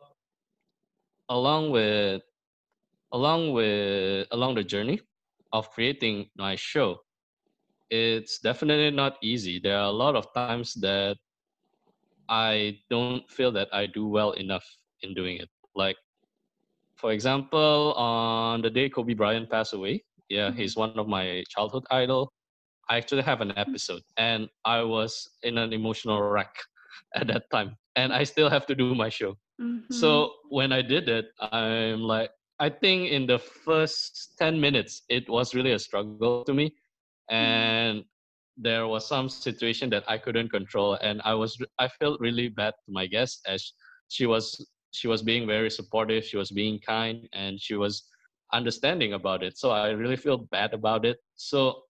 along 1.30 1.70
with 1.70 2.22
along 3.12 3.52
with 3.52 4.26
along 4.32 4.54
the 4.54 4.62
journey 4.64 5.00
of 5.52 5.70
creating 5.70 6.28
my 6.36 6.54
show 6.54 6.98
it's 7.90 8.38
definitely 8.38 8.90
not 8.90 9.16
easy 9.22 9.58
there 9.58 9.78
are 9.78 9.88
a 9.88 9.98
lot 10.04 10.16
of 10.16 10.32
times 10.34 10.74
that 10.74 11.16
i 12.28 12.76
don't 12.90 13.28
feel 13.30 13.52
that 13.52 13.68
i 13.72 13.86
do 13.86 14.06
well 14.06 14.32
enough 14.32 14.64
in 15.02 15.14
doing 15.14 15.36
it 15.36 15.48
like 15.74 15.96
for 16.96 17.12
example 17.12 17.92
on 17.96 18.62
the 18.62 18.70
day 18.70 18.88
kobe 18.88 19.14
bryant 19.14 19.50
passed 19.50 19.74
away 19.74 20.02
yeah 20.28 20.48
mm-hmm. 20.48 20.58
he's 20.58 20.76
one 20.76 20.96
of 20.98 21.06
my 21.08 21.42
childhood 21.48 21.84
idol 21.90 22.32
i 22.88 22.96
actually 22.96 23.22
have 23.22 23.40
an 23.40 23.52
episode 23.56 24.02
and 24.16 24.48
i 24.64 24.82
was 24.82 25.28
in 25.42 25.58
an 25.58 25.72
emotional 25.72 26.22
wreck 26.22 26.54
at 27.14 27.26
that 27.26 27.44
time 27.50 27.76
and 27.96 28.12
i 28.12 28.24
still 28.24 28.48
have 28.48 28.66
to 28.66 28.74
do 28.74 28.94
my 28.94 29.08
show 29.08 29.36
mm-hmm. 29.60 29.92
so 29.92 30.32
when 30.48 30.72
i 30.72 30.80
did 30.80 31.08
it 31.08 31.26
i'm 31.52 32.00
like 32.00 32.30
i 32.60 32.68
think 32.68 33.10
in 33.10 33.26
the 33.26 33.38
first 33.38 34.34
10 34.38 34.60
minutes 34.60 35.02
it 35.08 35.28
was 35.28 35.54
really 35.54 35.72
a 35.72 35.78
struggle 35.78 36.44
to 36.44 36.54
me 36.54 36.66
mm-hmm. 36.66 37.34
and 37.34 37.98
mm-hmm. 37.98 38.13
There 38.56 38.86
was 38.86 39.06
some 39.06 39.28
situation 39.28 39.90
that 39.90 40.04
i 40.08 40.16
couldn't 40.16 40.48
control 40.48 40.94
and 41.02 41.20
i 41.24 41.34
was 41.34 41.58
i 41.78 41.88
felt 41.88 42.20
really 42.20 42.48
bad 42.48 42.72
to 42.84 42.92
my 42.92 43.06
guest 43.06 43.40
as 43.48 43.72
she 44.08 44.26
was 44.26 44.64
she 44.92 45.08
was 45.08 45.22
being 45.22 45.46
very 45.46 45.70
supportive 45.70 46.24
she 46.24 46.36
was 46.36 46.50
being 46.50 46.78
kind 46.86 47.28
and 47.32 47.60
she 47.60 47.74
was 47.74 48.04
understanding 48.54 49.12
about 49.12 49.42
it. 49.42 49.58
So 49.58 49.70
I 49.70 49.90
really 49.90 50.16
feel 50.16 50.38
bad 50.38 50.72
about 50.72 51.04
it. 51.04 51.18
So 51.36 51.82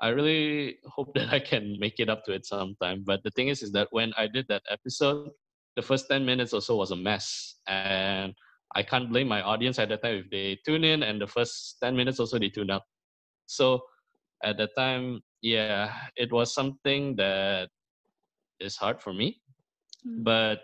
I 0.00 0.08
really 0.08 0.78
hope 0.86 1.14
that 1.14 1.28
I 1.32 1.38
can 1.38 1.76
make 1.78 2.00
it 2.00 2.08
up 2.08 2.24
to 2.24 2.32
it 2.32 2.46
sometime. 2.46 3.04
But 3.06 3.22
the 3.22 3.30
thing 3.30 3.48
is, 3.48 3.62
is 3.62 3.70
that 3.72 3.88
when 3.90 4.12
I 4.16 4.26
did 4.26 4.46
that 4.48 4.62
episode, 4.70 5.30
the 5.76 5.82
first 5.82 6.08
10 6.10 6.24
minutes 6.24 6.52
or 6.52 6.60
so 6.60 6.76
was 6.76 6.90
a 6.90 6.96
mess. 6.96 7.56
And 7.68 8.34
I 8.74 8.82
can't 8.82 9.10
blame 9.10 9.28
my 9.28 9.42
audience 9.42 9.78
at 9.78 9.88
that 9.90 10.02
time 10.02 10.16
if 10.24 10.30
they 10.30 10.58
tune 10.64 10.84
in 10.84 11.02
and 11.02 11.20
the 11.20 11.26
first 11.26 11.76
10 11.82 11.94
minutes 11.94 12.18
also 12.18 12.38
they 12.38 12.48
tune 12.48 12.70
out. 12.70 12.82
So 13.46 13.82
at 14.42 14.56
that 14.58 14.70
time, 14.76 15.20
yeah, 15.42 15.92
it 16.16 16.32
was 16.32 16.54
something 16.54 17.16
that 17.16 17.68
is 18.60 18.76
hard 18.76 19.00
for 19.00 19.12
me. 19.12 19.40
Mm. 20.06 20.24
But 20.24 20.60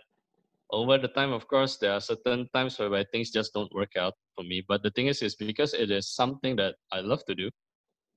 over 0.70 0.98
the 0.98 1.08
time, 1.08 1.32
of 1.32 1.46
course, 1.48 1.76
there 1.78 1.92
are 1.92 2.00
certain 2.00 2.48
times 2.54 2.78
where 2.78 3.04
things 3.12 3.30
just 3.30 3.52
don't 3.54 3.72
work 3.74 3.96
out 3.96 4.14
for 4.34 4.42
me. 4.42 4.64
But 4.66 4.82
the 4.82 4.90
thing 4.90 5.06
is, 5.06 5.22
is 5.22 5.36
because 5.36 5.74
it 5.74 5.90
is 5.90 6.08
something 6.08 6.56
that 6.56 6.74
I 6.92 7.00
love 7.00 7.24
to 7.26 7.34
do, 7.34 7.50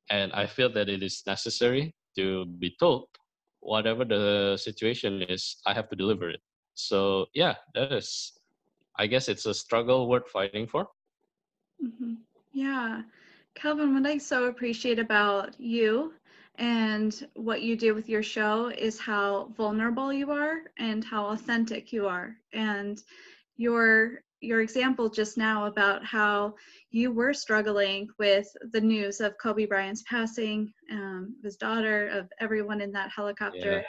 and 0.09 0.31
I 0.33 0.45
feel 0.45 0.71
that 0.73 0.89
it 0.89 1.03
is 1.03 1.23
necessary 1.27 1.93
to 2.17 2.45
be 2.45 2.75
told, 2.79 3.07
whatever 3.59 4.05
the 4.05 4.57
situation 4.57 5.21
is, 5.23 5.57
I 5.65 5.73
have 5.73 5.89
to 5.89 5.95
deliver 5.95 6.29
it. 6.29 6.41
So 6.73 7.27
yeah, 7.33 7.55
that 7.75 7.91
is, 7.91 8.33
I 8.97 9.07
guess 9.07 9.29
it's 9.29 9.45
a 9.45 9.53
struggle 9.53 10.07
worth 10.09 10.29
fighting 10.29 10.67
for. 10.67 10.87
Mm-hmm. 11.83 12.13
Yeah, 12.53 13.01
Calvin, 13.53 13.93
what 13.93 14.07
I 14.07 14.17
so 14.17 14.45
appreciate 14.45 14.99
about 14.99 15.59
you 15.59 16.13
and 16.57 17.27
what 17.35 17.61
you 17.61 17.75
do 17.75 17.93
with 17.93 18.09
your 18.09 18.23
show 18.23 18.71
is 18.75 18.99
how 18.99 19.49
vulnerable 19.55 20.11
you 20.11 20.31
are 20.31 20.61
and 20.79 21.03
how 21.03 21.27
authentic 21.27 21.93
you 21.93 22.07
are 22.07 22.35
and 22.53 23.01
your 23.57 24.21
your 24.39 24.61
example 24.61 25.09
just 25.09 25.37
now 25.37 25.65
about 25.65 26.05
how 26.05 26.53
you 26.91 27.11
were 27.11 27.33
struggling 27.33 28.07
with 28.19 28.47
the 28.71 28.81
news 28.81 29.19
of 29.19 29.37
Kobe 29.39 29.65
Bryant's 29.65 30.03
passing, 30.03 30.71
um, 30.91 31.35
his 31.43 31.57
daughter, 31.57 32.07
of 32.09 32.31
everyone 32.39 32.79
in 32.81 32.91
that 32.91 33.09
helicopter. 33.15 33.83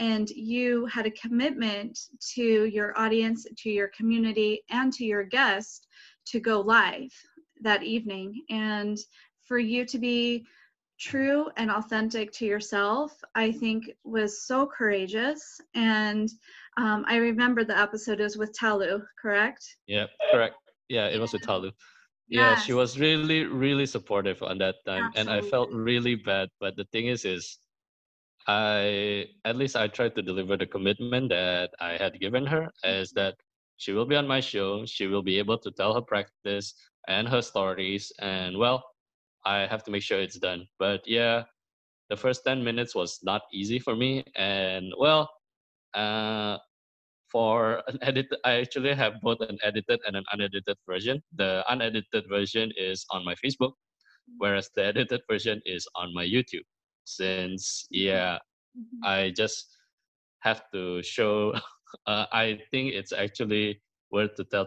Yeah. 0.00 0.06
And 0.06 0.30
you 0.30 0.86
had 0.86 1.04
a 1.04 1.10
commitment 1.10 1.98
to 2.34 2.64
your 2.64 2.98
audience, 2.98 3.46
to 3.58 3.70
your 3.70 3.88
community, 3.88 4.62
and 4.70 4.90
to 4.94 5.04
your 5.04 5.22
guest 5.22 5.86
to 6.28 6.40
go 6.40 6.60
live 6.60 7.12
that 7.60 7.82
evening. 7.82 8.42
And 8.48 8.96
for 9.46 9.58
you 9.58 9.84
to 9.84 9.98
be 9.98 10.46
true 11.00 11.48
and 11.56 11.70
authentic 11.70 12.30
to 12.32 12.44
yourself, 12.44 13.24
I 13.34 13.50
think 13.50 13.90
was 14.04 14.42
so 14.46 14.66
courageous. 14.66 15.60
And 15.74 16.30
um, 16.76 17.04
I 17.08 17.16
remember 17.16 17.64
the 17.64 17.76
episode 17.76 18.20
was 18.20 18.36
with 18.36 18.52
Talu, 18.52 19.02
correct? 19.20 19.64
Yeah, 19.86 20.06
correct. 20.30 20.56
Yeah, 20.88 21.08
it 21.08 21.18
was 21.18 21.32
with 21.32 21.42
Talu. 21.42 21.72
Yeah, 22.28 22.50
yes. 22.50 22.64
she 22.64 22.74
was 22.74 23.00
really, 23.00 23.44
really 23.44 23.86
supportive 23.86 24.40
on 24.42 24.58
that 24.58 24.76
time, 24.86 25.06
Absolutely. 25.06 25.20
and 25.20 25.46
I 25.46 25.48
felt 25.50 25.72
really 25.72 26.14
bad. 26.14 26.48
But 26.60 26.76
the 26.76 26.84
thing 26.92 27.06
is, 27.06 27.24
is 27.24 27.58
I 28.46 29.26
at 29.44 29.56
least 29.56 29.74
I 29.74 29.88
tried 29.88 30.14
to 30.14 30.22
deliver 30.22 30.56
the 30.56 30.66
commitment 30.66 31.30
that 31.30 31.70
I 31.80 31.96
had 31.96 32.20
given 32.20 32.46
her, 32.46 32.70
is 32.84 33.10
that 33.12 33.34
she 33.78 33.92
will 33.92 34.06
be 34.06 34.14
on 34.14 34.28
my 34.28 34.38
show. 34.38 34.86
She 34.86 35.08
will 35.08 35.22
be 35.22 35.38
able 35.38 35.58
to 35.58 35.70
tell 35.72 35.94
her 35.94 36.02
practice 36.02 36.74
and 37.08 37.26
her 37.26 37.42
stories, 37.42 38.12
and 38.20 38.56
well, 38.56 38.84
I 39.44 39.66
have 39.66 39.84
to 39.84 39.90
make 39.90 40.02
sure 40.02 40.20
it's 40.20 40.38
done. 40.38 40.66
But 40.78 41.02
yeah, 41.06 41.44
the 42.10 42.16
first 42.16 42.42
10 42.44 42.62
minutes 42.62 42.94
was 42.94 43.20
not 43.22 43.42
easy 43.52 43.78
for 43.78 43.96
me. 43.96 44.24
And 44.36 44.92
well, 44.98 45.30
uh, 45.94 46.58
for 47.30 47.82
an 47.86 47.98
edit, 48.02 48.26
I 48.44 48.52
actually 48.60 48.94
have 48.94 49.20
both 49.22 49.40
an 49.40 49.58
edited 49.62 50.00
and 50.06 50.16
an 50.16 50.24
unedited 50.32 50.76
version. 50.86 51.22
The 51.36 51.64
unedited 51.70 52.24
version 52.28 52.72
is 52.76 53.06
on 53.10 53.24
my 53.24 53.34
Facebook, 53.34 53.72
whereas 54.38 54.70
the 54.74 54.84
edited 54.84 55.22
version 55.30 55.60
is 55.64 55.86
on 55.94 56.12
my 56.12 56.24
YouTube. 56.24 56.66
Since, 57.04 57.86
yeah, 57.90 58.38
mm-hmm. 58.76 59.04
I 59.04 59.32
just 59.36 59.66
have 60.40 60.62
to 60.74 61.02
show, 61.02 61.54
uh, 62.06 62.26
I 62.32 62.58
think 62.70 62.94
it's 62.94 63.12
actually 63.12 63.80
worth 64.10 64.34
to 64.36 64.44
tell 64.44 64.66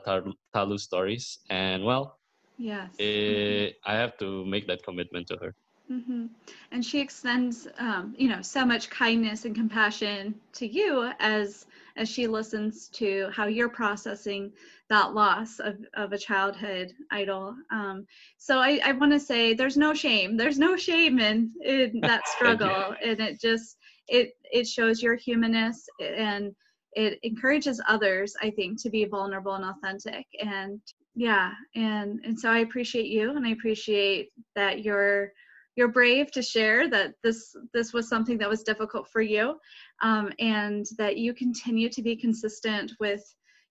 Talu 0.54 0.78
stories. 0.78 1.40
And 1.50 1.84
well, 1.84 2.20
Yes. 2.58 2.90
It, 3.00 3.04
eh, 3.04 3.08
mm-hmm. 3.08 3.92
I 3.92 3.96
have 3.96 4.18
to 4.18 4.46
make 4.46 4.68
that 4.68 4.84
commitment 4.84 5.28
to 5.28 5.38
her. 5.42 5.56
Mm-hmm. 5.92 6.28
And 6.72 6.86
she 6.86 7.00
extends, 7.00 7.68
um, 7.78 8.16
you 8.18 8.30
know, 8.30 8.42
so 8.42 8.66
much 8.66 8.90
kindness 8.90 9.46
and 9.46 9.54
compassion 9.54 10.36
to 10.54 10.68
you 10.68 11.12
as 11.20 11.66
as 11.96 12.10
she 12.10 12.26
listens 12.26 12.88
to 12.88 13.30
how 13.32 13.46
you're 13.46 13.70
processing 13.70 14.52
that 14.90 15.14
loss 15.14 15.60
of, 15.60 15.78
of 15.94 16.12
a 16.12 16.18
childhood 16.18 16.92
idol. 17.12 17.56
Um, 17.70 18.08
so 18.38 18.58
I, 18.58 18.80
I 18.84 18.94
want 18.94 19.12
to 19.12 19.20
say 19.20 19.54
there's 19.54 19.78
no 19.78 19.94
shame. 19.94 20.36
There's 20.36 20.58
no 20.58 20.76
shame 20.76 21.20
in, 21.20 21.52
in 21.64 22.00
that 22.02 22.28
struggle, 22.28 22.96
and 23.04 23.20
it 23.20 23.40
just 23.40 23.78
it 24.08 24.32
it 24.52 24.68
shows 24.68 25.04
your 25.04 25.16
humanness 25.16 25.88
and 26.00 26.56
it 26.94 27.20
encourages 27.24 27.82
others, 27.88 28.36
I 28.42 28.52
think, 28.52 28.82
to 28.84 28.90
be 28.90 29.06
vulnerable 29.06 29.54
and 29.56 29.66
authentic 29.66 30.26
and 30.40 30.80
yeah 31.16 31.52
and 31.76 32.20
and 32.26 32.40
so 32.40 32.50
i 32.50 32.60
appreciate 32.60 33.08
you 33.08 33.36
and 33.36 33.46
i 33.46 33.52
appreciate 33.52 34.30
that 34.56 34.84
you're 34.84 35.32
you're 35.76 35.88
brave 35.88 36.32
to 36.32 36.42
share 36.42 36.90
that 36.90 37.14
this 37.24 37.56
this 37.74 37.94
was 37.94 38.08
something 38.08 38.38
that 38.38 38.50
was 38.50 38.64
difficult 38.64 39.08
for 39.10 39.22
you 39.22 39.56
um, 40.02 40.32
and 40.40 40.86
that 40.98 41.18
you 41.18 41.34
continue 41.34 41.90
to 41.90 42.02
be 42.02 42.16
consistent 42.16 42.92
with 43.00 43.24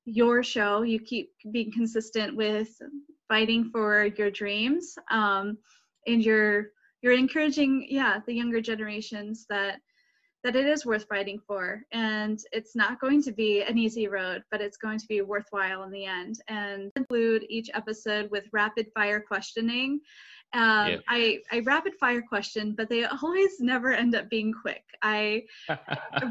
your 0.05 0.43
show. 0.43 0.83
You 0.83 0.99
keep 0.99 1.31
being 1.53 1.73
consistent 1.73 2.37
with 2.37 2.69
fighting 3.29 3.71
for 3.71 4.07
your 4.17 4.31
dreams 4.31 4.95
um, 5.11 5.59
and 6.07 6.25
you're 6.25 6.71
you're 7.03 7.13
encouraging 7.13 7.87
yeah 7.89 8.19
the 8.27 8.35
younger 8.35 8.61
generations 8.61 9.47
that 9.49 9.81
that 10.45 10.57
it 10.57 10.67
is 10.67 10.85
worth 10.85 11.07
fighting 11.09 11.41
for. 11.47 11.83
And 11.93 12.43
it's 12.53 12.75
not 12.75 13.01
going 13.01 13.23
to 13.23 13.33
be 13.33 13.63
an 13.63 13.79
easy 13.79 14.09
road, 14.09 14.43
but 14.51 14.61
it's 14.61 14.77
going 14.77 14.99
to 14.99 15.07
be 15.07 15.21
worthwhile 15.21 15.85
in 15.85 15.91
the 15.91 16.05
end. 16.05 16.41
And 16.49 16.91
include 16.97 17.47
each 17.49 17.71
episode 17.75 18.31
with 18.31 18.45
rapid 18.53 18.89
fire 18.95 19.21
questioning. 19.21 20.01
Um, 20.55 20.89
yeah. 20.89 20.97
I, 21.09 21.39
I 21.51 21.61
rapid 21.61 21.95
fire 21.95 22.21
question, 22.21 22.75
but 22.77 22.91
they 22.91 23.05
always 23.05 23.59
never 23.61 23.93
end 23.93 24.15
up 24.15 24.29
being 24.29 24.53
quick. 24.53 24.85
I 25.01 25.45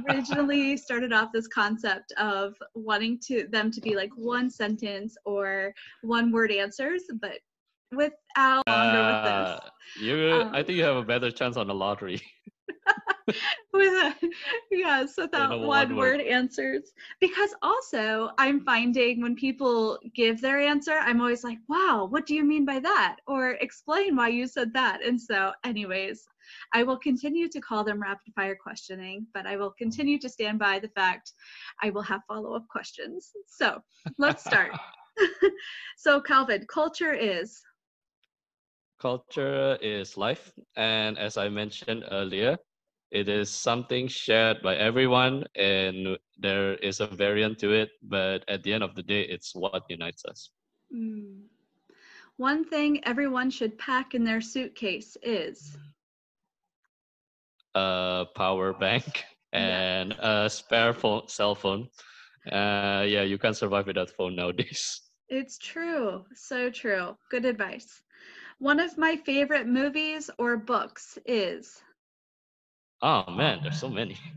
originally 0.09 0.77
started 0.77 1.11
off 1.11 1.31
this 1.33 1.47
concept 1.47 2.11
of 2.17 2.53
wanting 2.75 3.19
to 3.27 3.47
them 3.49 3.71
to 3.71 3.81
be 3.81 3.95
like 3.95 4.11
one 4.15 4.49
sentence 4.49 5.17
or 5.25 5.73
one 6.03 6.31
word 6.31 6.51
answers, 6.51 7.03
but 7.19 7.39
without 7.91 8.67
longer 8.67 8.97
uh, 8.99 9.53
with 9.53 9.63
this. 9.63 10.03
You, 10.03 10.31
um, 10.33 10.51
I 10.53 10.63
think 10.63 10.77
you 10.77 10.83
have 10.83 10.97
a 10.97 11.03
better 11.03 11.31
chance 11.31 11.57
on 11.57 11.67
the 11.67 11.75
lottery. 11.75 12.21
with 13.73 13.93
a, 13.93 14.13
yes, 14.71 15.13
without 15.17 15.59
one, 15.59 15.67
one 15.67 15.95
word. 15.95 16.19
word 16.19 16.21
answers. 16.21 16.91
Because 17.19 17.53
also, 17.61 18.31
I'm 18.37 18.61
finding 18.61 19.21
when 19.21 19.35
people 19.35 19.99
give 20.15 20.41
their 20.41 20.59
answer, 20.59 20.93
I'm 20.93 21.21
always 21.21 21.43
like, 21.43 21.59
wow, 21.67 22.07
what 22.09 22.25
do 22.25 22.35
you 22.35 22.43
mean 22.43 22.65
by 22.65 22.79
that? 22.79 23.17
Or 23.27 23.51
explain 23.61 24.15
why 24.15 24.29
you 24.29 24.47
said 24.47 24.73
that. 24.73 25.03
And 25.05 25.19
so, 25.19 25.51
anyways, 25.63 26.23
I 26.73 26.83
will 26.83 26.97
continue 26.97 27.47
to 27.49 27.61
call 27.61 27.83
them 27.83 28.01
rapid 28.01 28.33
fire 28.35 28.57
questioning, 28.61 29.27
but 29.33 29.45
I 29.45 29.55
will 29.57 29.71
continue 29.77 30.19
to 30.19 30.29
stand 30.29 30.59
by 30.59 30.79
the 30.79 30.89
fact 30.89 31.33
I 31.81 31.89
will 31.89 32.01
have 32.03 32.21
follow 32.27 32.55
up 32.55 32.67
questions. 32.67 33.31
So 33.47 33.81
let's 34.17 34.43
start. 34.43 34.71
so, 35.97 36.21
Calvin, 36.21 36.65
culture 36.67 37.13
is 37.13 37.61
Culture 39.01 39.79
is 39.81 40.15
life. 40.15 40.53
And 40.75 41.17
as 41.17 41.35
I 41.35 41.49
mentioned 41.49 42.05
earlier, 42.11 42.55
it 43.11 43.29
is 43.29 43.49
something 43.49 44.07
shared 44.07 44.61
by 44.63 44.75
everyone 44.77 45.45
and 45.55 46.17
there 46.39 46.75
is 46.75 46.99
a 47.01 47.07
variant 47.07 47.59
to 47.59 47.71
it. 47.73 47.89
But 48.01 48.43
at 48.47 48.63
the 48.63 48.73
end 48.73 48.83
of 48.83 48.95
the 48.95 49.03
day, 49.03 49.21
it's 49.23 49.55
what 49.55 49.83
unites 49.89 50.25
us. 50.25 50.51
Mm. 50.93 51.43
One 52.37 52.63
thing 52.65 53.03
everyone 53.05 53.49
should 53.51 53.77
pack 53.77 54.13
in 54.15 54.23
their 54.23 54.41
suitcase 54.41 55.17
is 55.23 55.77
a 57.75 58.25
power 58.35 58.73
bank 58.73 59.23
and 59.53 60.15
yeah. 60.15 60.43
a 60.45 60.49
spare 60.49 60.93
phone, 60.93 61.27
cell 61.27 61.55
phone. 61.55 61.87
Uh, 62.51 63.05
yeah, 63.07 63.23
you 63.23 63.37
can't 63.37 63.55
survive 63.57 63.87
without 63.87 64.09
phone 64.09 64.35
nowadays. 64.35 65.01
It's 65.29 65.57
true. 65.57 66.25
So 66.33 66.69
true. 66.69 67.17
Good 67.29 67.45
advice. 67.45 68.03
One 68.59 68.79
of 68.79 68.97
my 68.97 69.15
favorite 69.15 69.67
movies 69.67 70.29
or 70.37 70.57
books 70.57 71.17
is. 71.25 71.81
Oh 73.01 73.29
man, 73.31 73.59
there's 73.61 73.79
so 73.79 73.89
many. 73.89 74.17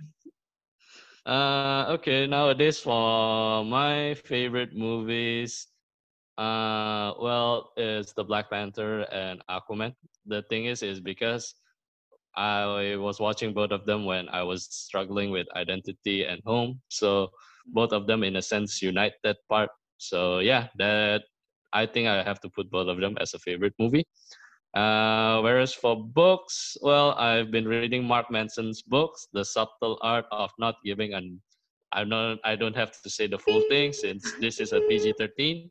Uh, 1.26 1.86
okay, 1.88 2.26
nowadays 2.26 2.78
for 2.78 3.64
my 3.64 4.14
favorite 4.14 4.74
movies, 4.74 5.68
uh, 6.38 7.12
well, 7.20 7.72
it's 7.76 8.12
the 8.12 8.24
Black 8.24 8.50
Panther 8.50 9.02
and 9.12 9.42
Aquaman. 9.48 9.94
The 10.26 10.42
thing 10.50 10.66
is, 10.66 10.82
is 10.82 11.00
because 11.00 11.54
I 12.36 12.96
was 12.96 13.20
watching 13.20 13.54
both 13.54 13.70
of 13.72 13.86
them 13.86 14.04
when 14.04 14.28
I 14.28 14.42
was 14.42 14.66
struggling 14.70 15.30
with 15.30 15.46
identity 15.56 16.24
and 16.24 16.42
home. 16.46 16.80
So 16.88 17.30
both 17.66 17.92
of 17.92 18.06
them, 18.06 18.24
in 18.24 18.36
a 18.36 18.42
sense, 18.42 18.82
unite 18.82 19.14
that 19.24 19.38
part. 19.48 19.70
So 19.98 20.40
yeah, 20.40 20.68
that 20.78 21.22
I 21.72 21.86
think 21.86 22.08
I 22.08 22.22
have 22.22 22.40
to 22.40 22.50
put 22.50 22.70
both 22.70 22.88
of 22.88 23.00
them 23.00 23.16
as 23.20 23.34
a 23.34 23.38
favorite 23.38 23.74
movie. 23.78 24.06
Uh, 24.74 25.40
whereas 25.40 25.72
for 25.72 25.94
books, 26.02 26.76
well, 26.82 27.12
I've 27.12 27.50
been 27.50 27.66
reading 27.68 28.04
Mark 28.04 28.30
Manson's 28.30 28.82
books, 28.82 29.28
The 29.32 29.44
Subtle 29.44 29.98
Art 30.02 30.26
of 30.32 30.50
Not 30.58 30.76
Giving 30.84 31.14
an 31.14 31.40
I'm 31.94 32.08
not 32.08 32.38
I 32.42 32.56
don't 32.56 32.74
have 32.74 32.90
to 33.02 33.08
say 33.08 33.28
the 33.28 33.38
full 33.38 33.62
thing 33.70 33.92
since 33.92 34.32
this 34.40 34.58
is 34.58 34.72
a 34.72 34.80
PG-13. 34.80 35.70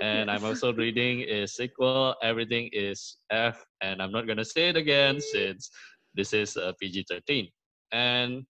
And 0.00 0.30
I'm 0.30 0.44
also 0.44 0.74
reading 0.74 1.22
a 1.22 1.48
sequel, 1.48 2.14
Everything 2.22 2.68
is 2.72 3.16
F, 3.30 3.64
and 3.80 4.02
I'm 4.02 4.12
not 4.12 4.26
gonna 4.26 4.44
say 4.44 4.68
it 4.68 4.76
again 4.76 5.20
since 5.20 5.70
this 6.14 6.34
is 6.34 6.56
a 6.56 6.74
PG-13. 6.80 7.50
And 7.92 8.44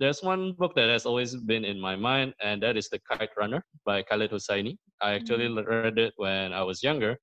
there's 0.00 0.22
one 0.22 0.54
book 0.58 0.74
that 0.74 0.88
has 0.88 1.06
always 1.06 1.36
been 1.36 1.64
in 1.64 1.78
my 1.78 1.94
mind, 1.94 2.34
and 2.42 2.60
that 2.62 2.76
is 2.76 2.88
The 2.88 2.98
Kite 2.98 3.30
Runner 3.36 3.64
by 3.86 4.02
Khaled 4.02 4.32
Hosseini. 4.32 4.76
I 5.00 5.12
actually 5.12 5.46
mm-hmm. 5.46 5.70
read 5.70 5.98
it 5.98 6.12
when 6.16 6.52
I 6.52 6.62
was 6.64 6.82
younger, 6.82 7.18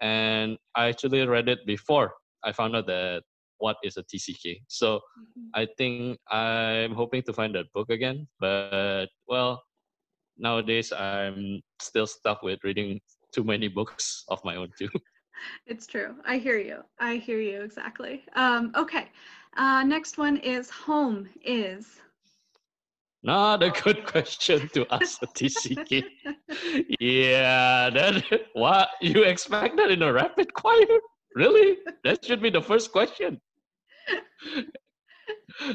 and 0.00 0.56
I 0.74 0.88
actually 0.88 1.26
read 1.26 1.48
it 1.48 1.66
before 1.66 2.12
I 2.44 2.52
found 2.52 2.76
out 2.76 2.86
that 2.86 3.22
what 3.58 3.76
is 3.82 3.96
a 3.96 4.02
TCK. 4.02 4.60
So 4.68 4.96
mm-hmm. 4.96 5.48
I 5.54 5.66
think 5.78 6.18
I'm 6.30 6.92
hoping 6.94 7.22
to 7.22 7.32
find 7.32 7.54
that 7.54 7.72
book 7.72 7.90
again, 7.90 8.26
but 8.40 9.06
well, 9.28 9.62
nowadays 10.36 10.92
I'm 10.92 11.60
still 11.80 12.06
stuck 12.06 12.42
with 12.42 12.58
reading 12.64 13.00
too 13.32 13.44
many 13.44 13.68
books 13.68 14.24
of 14.28 14.44
my 14.44 14.56
own 14.56 14.70
too. 14.78 14.88
It's 15.66 15.86
true. 15.86 16.14
I 16.24 16.38
hear 16.38 16.58
you. 16.58 16.84
I 17.00 17.16
hear 17.16 17.40
you 17.40 17.62
exactly. 17.62 18.24
Um, 18.36 18.72
okay. 18.76 19.10
Uh, 19.56 19.82
next 19.82 20.16
one 20.16 20.36
is 20.38 20.70
home 20.70 21.28
is. 21.44 22.00
Not 23.24 23.62
a 23.62 23.70
good 23.70 24.04
question 24.12 24.68
to 24.74 24.86
ask 24.90 25.22
a 25.22 25.26
TCK. 25.26 26.04
yeah, 27.00 27.88
that 27.88 28.22
what 28.52 28.90
you 29.00 29.22
expect 29.24 29.78
that 29.78 29.90
in 29.90 30.02
a 30.02 30.12
rapid 30.12 30.48
fire? 30.60 31.00
Really? 31.34 31.78
That 32.04 32.22
should 32.22 32.42
be 32.42 32.50
the 32.50 32.62
first 32.62 32.92
question. 32.92 33.40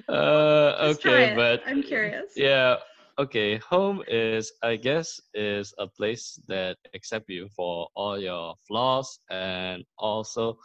Uh, 0.08 0.94
okay, 0.94 1.34
but 1.36 1.62
I'm 1.66 1.82
curious. 1.82 2.34
Yeah, 2.36 2.76
okay. 3.18 3.58
Home 3.70 4.04
is, 4.08 4.52
I 4.62 4.76
guess, 4.76 5.20
is 5.34 5.74
a 5.80 5.88
place 5.88 6.40
that 6.48 6.78
accept 6.94 7.30
you 7.30 7.48
for 7.56 7.88
all 7.96 8.20
your 8.20 8.56
flaws 8.68 9.20
and 9.32 9.84
also 9.98 10.60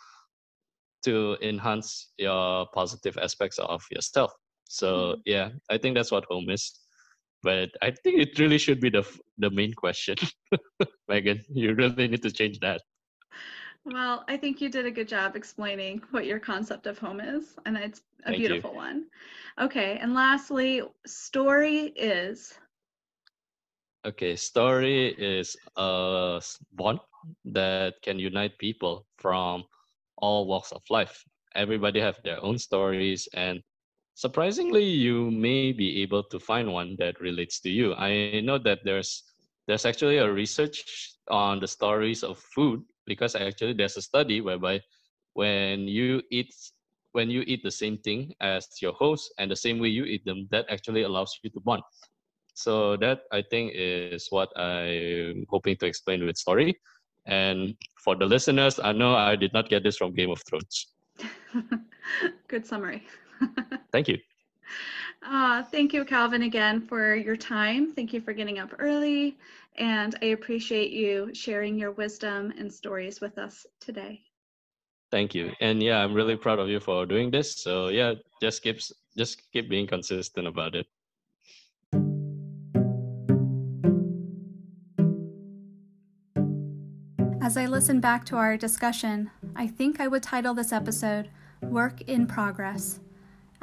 to 1.05 1.37
enhance 1.41 2.12
your 2.18 2.66
positive 2.74 3.16
aspects 3.18 3.59
of 3.59 3.82
yourself. 3.91 4.32
So 4.69 4.87
mm-hmm. 4.97 5.21
yeah, 5.27 5.51
I 5.71 5.79
think 5.79 5.97
that's 5.97 6.11
what 6.11 6.25
home 6.31 6.51
is. 6.51 6.81
But 7.43 7.71
I 7.83 7.91
think 7.91 8.21
it 8.21 8.39
really 8.39 8.59
should 8.59 8.81
be 8.81 8.91
the 8.91 9.05
the 9.39 9.51
main 9.51 9.75
question, 9.75 10.17
Megan. 11.09 11.43
You 11.51 11.75
really 11.75 12.09
need 12.09 12.23
to 12.23 12.31
change 12.31 12.59
that. 12.61 12.81
Well, 13.85 14.25
I 14.29 14.39
think 14.39 14.62
you 14.62 14.71
did 14.71 14.87
a 14.87 14.91
good 14.91 15.09
job 15.09 15.37
explaining 15.37 16.01
what 16.11 16.25
your 16.25 16.39
concept 16.39 16.87
of 16.87 16.99
home 16.99 17.21
is, 17.21 17.55
and 17.67 17.77
it's 17.77 18.03
a 18.25 18.31
Thank 18.31 18.39
beautiful 18.39 18.71
you. 18.71 18.77
one. 18.77 19.05
Okay, 19.61 19.99
and 20.01 20.15
lastly, 20.15 20.83
story 21.05 21.93
is. 21.95 22.59
Okay, 24.07 24.37
story 24.37 25.09
is 25.19 25.57
a 25.77 26.41
bond 26.73 27.01
that 27.45 28.01
can 28.03 28.19
unite 28.19 28.57
people 28.59 29.07
from 29.19 29.65
all 30.17 30.47
walks 30.47 30.73
of 30.73 30.83
life. 30.89 31.23
Everybody 31.55 32.01
have 32.01 32.19
their 32.25 32.43
own 32.43 32.59
stories, 32.59 33.29
and 33.35 33.62
surprisingly, 34.15 34.85
you 34.85 35.31
may 35.31 35.73
be 35.73 36.03
able 36.03 36.23
to 36.25 36.39
find 36.39 36.73
one 36.73 36.97
that 36.99 37.21
relates 37.21 37.61
to 37.61 37.71
you. 37.71 37.95
I 37.95 38.41
know 38.41 38.59
that 38.59 38.81
there's 38.85 39.23
there's 39.67 39.87
actually 39.87 40.19
a 40.19 40.31
research 40.31 41.15
on 41.29 41.61
the 41.61 41.69
stories 41.69 42.23
of 42.23 42.39
food 42.39 42.83
because 43.07 43.35
actually 43.35 43.73
there's 43.73 43.97
a 43.97 44.03
study 44.03 44.41
whereby 44.41 44.81
when 45.33 45.89
you 45.89 46.23
eat 46.31 46.53
when 47.12 47.31
you 47.31 47.45
eat 47.47 47.62
the 47.62 47.71
same 47.71 47.97
thing 47.99 48.35
as 48.41 48.67
your 48.83 48.93
host 48.93 49.33
and 49.39 49.51
the 49.51 49.57
same 49.57 49.79
way 49.79 49.89
you 49.89 50.05
eat 50.05 50.25
them, 50.25 50.49
that 50.51 50.67
actually 50.69 51.03
allows 51.03 51.39
you 51.43 51.51
to 51.51 51.61
bond. 51.61 51.83
So 52.55 52.97
that 52.99 53.21
I 53.33 53.43
think 53.43 53.73
is 53.75 54.27
what 54.31 54.51
I'm 54.59 55.47
hoping 55.49 55.77
to 55.77 55.87
explain 55.87 56.27
with 56.27 56.37
story. 56.37 56.75
And 57.27 57.75
for 58.03 58.17
the 58.17 58.27
listeners, 58.27 58.81
I 58.83 58.93
know 58.93 59.15
I 59.15 59.37
did 59.37 59.53
not 59.53 59.69
get 59.69 59.85
this 59.85 59.97
from 59.97 60.12
Game 60.12 60.31
of 60.31 60.43
Thrones. 60.49 60.95
Good 62.49 62.67
summary. 62.67 63.07
Thank 63.93 64.09
you. 64.09 64.18
Uh, 65.22 65.62
thank 65.62 65.93
you, 65.93 66.05
Calvin, 66.05 66.43
again 66.43 66.80
for 66.80 67.14
your 67.14 67.37
time. 67.37 67.93
Thank 67.93 68.12
you 68.12 68.20
for 68.20 68.32
getting 68.32 68.59
up 68.59 68.74
early. 68.78 69.39
And 69.76 70.14
I 70.22 70.26
appreciate 70.26 70.91
you 70.91 71.30
sharing 71.32 71.78
your 71.78 71.93
wisdom 71.93 72.53
and 72.59 72.72
stories 72.72 73.20
with 73.20 73.39
us 73.39 73.66
today. 73.80 74.20
Thank 75.11 75.35
you. 75.35 75.53
And 75.61 75.82
yeah, 75.82 76.03
I'm 76.03 76.12
really 76.12 76.37
proud 76.37 76.59
of 76.59 76.68
you 76.68 76.80
for 76.80 77.07
doing 77.07 77.30
this. 77.30 77.57
So 77.57 77.89
yeah, 77.89 78.14
just 78.43 78.62
keep 78.62 78.80
just 79.16 79.43
keep 79.53 79.68
being 79.70 79.87
consistent 79.87 80.47
about 80.47 80.74
it. 80.74 80.87
As 87.41 87.57
I 87.57 87.66
listen 87.66 88.01
back 88.01 88.24
to 88.26 88.37
our 88.37 88.57
discussion, 88.57 89.30
I 89.55 89.66
think 89.66 90.01
I 90.01 90.09
would 90.09 90.22
title 90.22 90.55
this 90.55 90.72
episode 90.72 91.28
Work 91.61 92.01
in 92.03 92.26
Progress. 92.26 93.01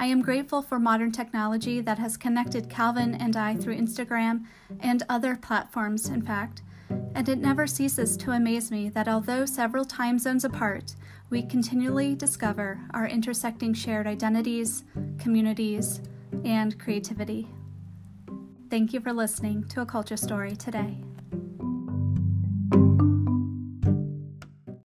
I 0.01 0.05
am 0.05 0.23
grateful 0.23 0.63
for 0.63 0.79
modern 0.79 1.11
technology 1.11 1.79
that 1.79 1.99
has 1.99 2.17
connected 2.17 2.71
Calvin 2.71 3.13
and 3.13 3.37
I 3.37 3.55
through 3.55 3.77
Instagram 3.77 4.45
and 4.79 5.03
other 5.07 5.35
platforms, 5.35 6.09
in 6.09 6.23
fact, 6.23 6.63
and 7.13 7.29
it 7.29 7.37
never 7.37 7.67
ceases 7.67 8.17
to 8.17 8.31
amaze 8.31 8.71
me 8.71 8.89
that 8.89 9.07
although 9.07 9.45
several 9.45 9.85
time 9.85 10.17
zones 10.17 10.43
apart, 10.43 10.95
we 11.29 11.43
continually 11.43 12.15
discover 12.15 12.79
our 12.95 13.05
intersecting 13.05 13.75
shared 13.75 14.07
identities, 14.07 14.85
communities, 15.19 16.01
and 16.43 16.79
creativity. 16.79 17.47
Thank 18.71 18.93
you 18.93 19.01
for 19.01 19.13
listening 19.13 19.65
to 19.65 19.81
A 19.81 19.85
Culture 19.85 20.17
Story 20.17 20.55
today. 20.55 20.97